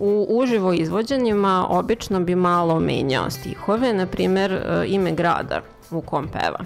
[0.00, 5.60] U uživo izvođenjima obično bi malo menjao stihove, na primer e, ime grada
[5.90, 6.64] u kom peva.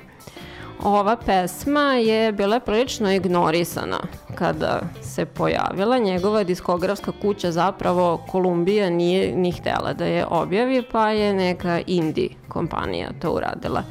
[0.83, 3.99] Ova pesma je bila prilično ignorisana
[4.35, 5.99] kada se pojavila.
[5.99, 12.29] Njegova diskografska kuća zapravo Kolumbija nije ni htela da je objavi, pa je neka indie
[12.49, 13.83] kompanija to uradila.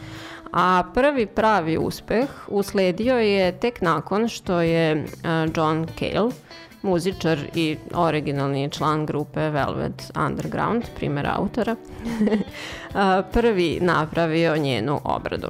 [0.53, 5.05] A prvi pravi uspeh usledio je tek nakon što je e,
[5.55, 6.31] John Cale,
[6.83, 11.75] muzičar i originalni član grupe Velvet Underground, primer autora,
[13.33, 15.47] prvi napravio njenu obradu.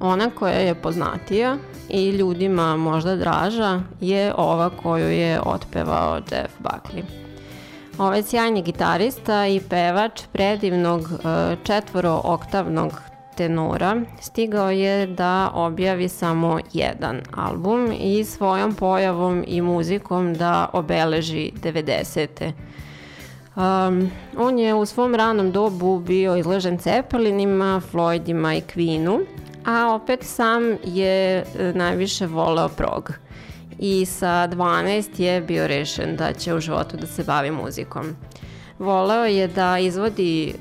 [0.00, 1.56] Ona koja je poznatija
[1.88, 7.02] i ljudima možda draža je ova koju je otpevao Jeff Buckley.
[7.98, 17.20] Ovaj sjajni gitarista i pevač predivnog e, četvoro-oktavnog tenora stigao je da objavi samo jedan
[17.34, 22.52] album i svojom pojavom i muzikom da obeleži 90.
[23.56, 29.24] Um, on je u svom ranom dobu bio izložen Cepelinima, Floydima i Queenu,
[29.64, 33.12] a opet sam je e, najviše voleo prog.
[33.78, 38.16] I sa 12 je bio rešen da će u životu da se bavi muzikom.
[38.82, 40.54] Voleo je da izvodi e,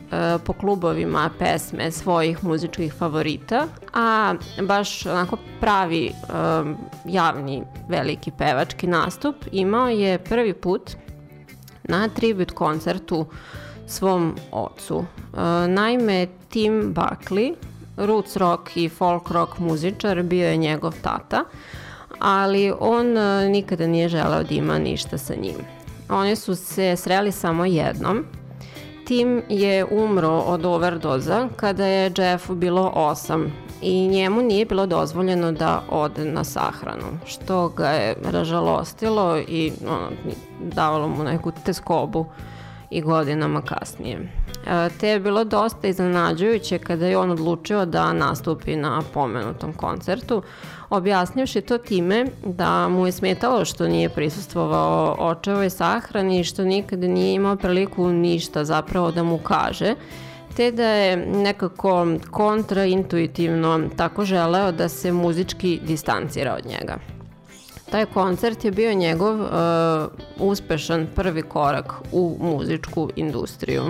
[0.46, 6.14] po klubovima pesme svojih muzičkih favorita, a baš onako pravi e,
[7.06, 10.92] javni veliki pevački nastup imao je prvi put
[11.84, 13.26] na tribut koncertu
[13.88, 15.04] svom ocu.
[15.04, 17.54] E, naime, Tim Buckley,
[17.98, 21.44] roots rock i folk rock muzičar, bio je njegov tata,
[22.20, 25.81] ali on e, nikada nije želeo da ima ništa sa njim.
[26.12, 28.26] Oni su se sreli samo jednom.
[29.06, 33.48] Tim je umro od overdoza kada je Jeffu bilo 8
[33.82, 40.10] i njemu nije bilo dozvoljeno da ode na sahranu, što ga je ražalostilo i ono,
[40.60, 42.26] davalo mu neku teskobu
[42.90, 44.18] i godinama kasnije.
[44.68, 50.42] E, te je bilo dosta iznenađujuće kada je on odlučio da nastupi na pomenutom koncertu,
[50.92, 57.08] objasnivši to time da mu je smetalo što nije prisustvovao očevoj sahrani i što nikada
[57.08, 59.96] nije imao priliku ništa zapravo da mu kaže,
[60.56, 66.98] te da je nekako kontraintuitivno tako želeo da se muzički distancira od njega.
[67.92, 69.50] Taj koncert je bio njegov uh,
[70.38, 73.84] uspešan prvi korak u muzičku industriju.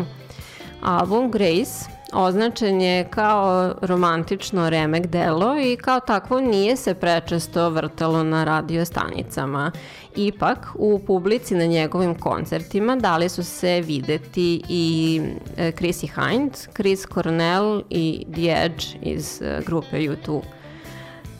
[0.81, 8.23] Album Grace označen je kao romantično remek delo i kao takvo nije se prečesto vrtalo
[8.23, 9.71] na radio stanicama.
[10.15, 15.21] Ipak, u publici na njegovim koncertima dali su se videti i
[15.57, 20.41] e, Chrissy Hind, Chris Cornell i The Edge iz e, grupe U2.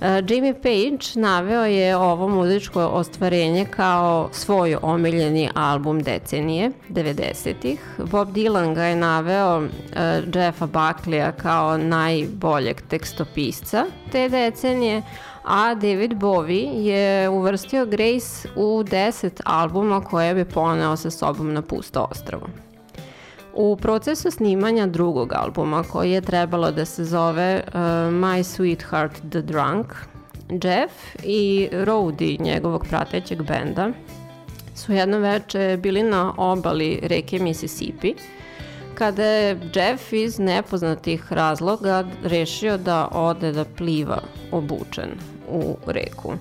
[0.02, 7.80] Jimmy Page naveo je ovo muzičko ostvarenje kao svoj omiljeni album decenije, 90-ih.
[7.98, 9.68] Bob Dylan ga je naveo uh,
[10.36, 15.02] Jeffa Buckleya kao najboljeg tekstopisca te decenije,
[15.44, 21.62] a David Bowie je uvrstio Grace u 10 albuma koje bi poneo sa sobom na
[21.62, 22.48] pusto ostravo.
[23.54, 27.74] U procesu snimanja drugog albuma koji je trebalo da se zove uh,
[28.12, 29.94] My Sweetheart the Drunk,
[30.50, 33.90] Jeff i Rowdy njegovog pratećeg benda
[34.76, 38.14] su jedno veče bili na obali reke Mississippi
[38.96, 44.22] kada je Jeff iz nepoznatih razloga rešio da ode da pliva
[44.52, 45.10] obučen
[45.50, 46.34] u reku.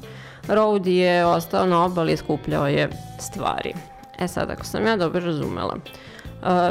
[0.49, 2.89] Rowdy je ostao na obali i skupljao je
[3.19, 3.75] stvari.
[4.19, 5.83] E sad, ako sam ja dobro razumela, uh,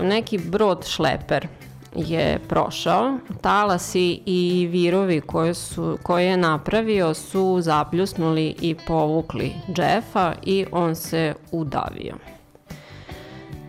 [0.03, 1.47] neki brod šleper
[1.95, 10.33] je prošao, talasi i virovi koje, su, koje je napravio su zapljusnuli i povukli Jeffa
[10.43, 12.15] i on se udavio.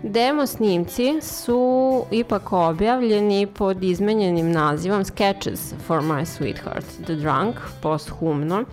[0.02, 8.64] Demo snimci su ipak objavljeni pod izmenjenim nazivom Sketches for my sweetheart, The Drunk, posthumno.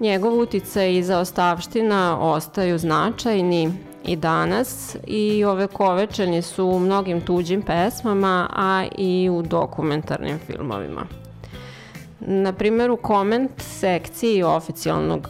[0.00, 3.72] Njegov uticaj i zaostavština ostaju značajni
[4.04, 11.06] i danas i ove kovečeni su u mnogim tuđim pesmama, a i u dokumentarnim filmovima.
[12.20, 15.28] Na primjer, u koment sekciji oficijalnog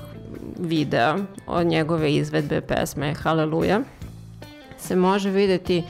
[0.59, 1.17] videa
[1.47, 3.81] od njegove izvedbe pesme Haleluja
[4.79, 5.83] se može videti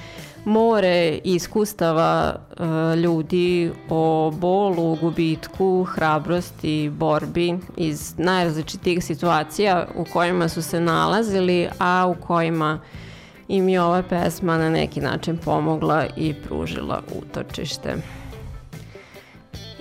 [0.44, 10.62] more iskustava uh, ljudi o bolu, gubitku, hrabrosti, borbi iz najrazličitih situacija u kojima su
[10.62, 12.81] se nalazili, a u kojima
[13.48, 17.97] im je ova pesma na neki način pomogla i pružila utočište.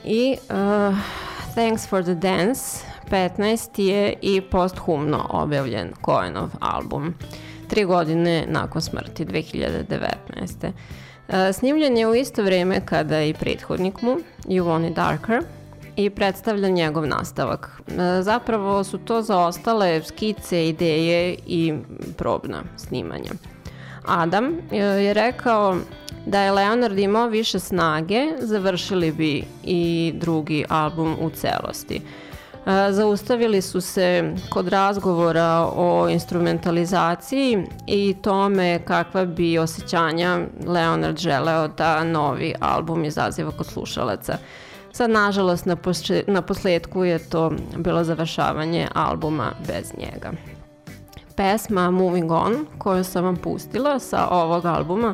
[0.03, 0.97] I uh,
[1.55, 7.07] Thanks for the Dance 15 je i posthumno objavljen Cohenov album.
[7.07, 10.72] Uh, tri godine nakon smrti 2019.
[11.30, 15.43] E, snimljen je u isto vreme kada i prethodnik mu, You Want It Darker,
[15.95, 17.81] i predstavlja njegov nastavak.
[17.88, 21.73] E, zapravo su to zaostale skice, ideje i
[22.18, 23.31] probna snimanja.
[24.06, 25.77] Adam e, je rekao
[26.26, 32.02] da je Leonard imao više snage, završili bi i drugi album u celosti.
[32.65, 42.03] Zaustavili su se kod razgovora o instrumentalizaciji i tome kakva bi osjećanja Leonard želeo da
[42.03, 44.38] novi album izaziva kod slušalaca.
[44.91, 50.31] Sad, nažalost, na, posle, na posledku je to bilo završavanje albuma bez njega.
[51.35, 55.13] Pesma Moving On, koju sam vam pustila sa ovog albuma,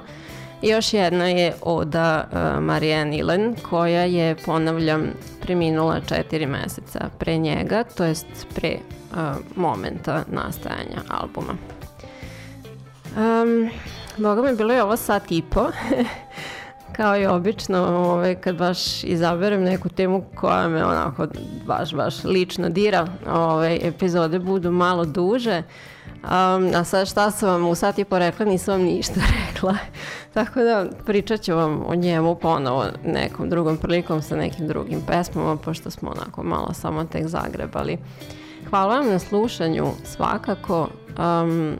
[0.61, 5.03] još jedna je Oda uh, Marianne Ilen, koja je, ponavljam,
[5.41, 8.77] preminula četiri meseca pre njega, to jest pre
[9.11, 9.17] uh,
[9.55, 11.53] momenta nastajanja albuma.
[13.17, 13.69] Um,
[14.17, 15.67] Boga mi bilo je ovo sat i po,
[16.97, 21.27] kao i obično, ovaj, kad baš izaberem neku temu koja me onako
[21.65, 25.63] baš, baš lično dira, ovaj, epizode budu malo duže,
[26.23, 29.13] Um, a sad šta sam vam u sat i po rekla, nisam vam ništa
[29.47, 29.77] rekla.
[30.33, 35.57] Tako da pričat ću vam o njemu ponovo nekom drugom prilikom sa nekim drugim pesmama,
[35.57, 37.97] pošto smo onako malo samo tek zagrebali.
[38.69, 40.89] Hvala vam na slušanju svakako.
[41.19, 41.77] Um,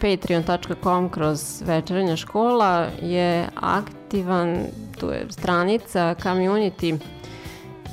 [0.00, 4.58] patreon.com kroz večernja škola je aktivan,
[5.00, 6.98] tu je stranica community,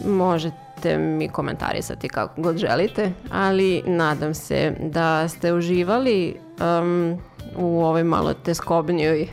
[0.05, 6.35] možete možete mi komentarisati kako god želite, ali nadam se da ste uživali
[6.81, 7.17] um,
[7.57, 9.27] u ovoj malo teskobnijoj,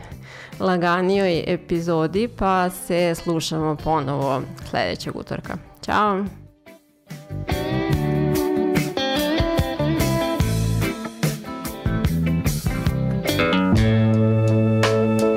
[0.59, 5.57] laganijoj epizodi, pa se slušamo ponovo sledećeg utorka.
[5.85, 6.25] Ćao!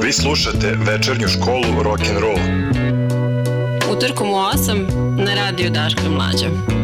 [0.03, 2.65] Vi slušate večernju školu rock and roll.
[3.97, 4.94] Utorkom u 8
[5.35, 6.84] na radiju Daška Mlađa.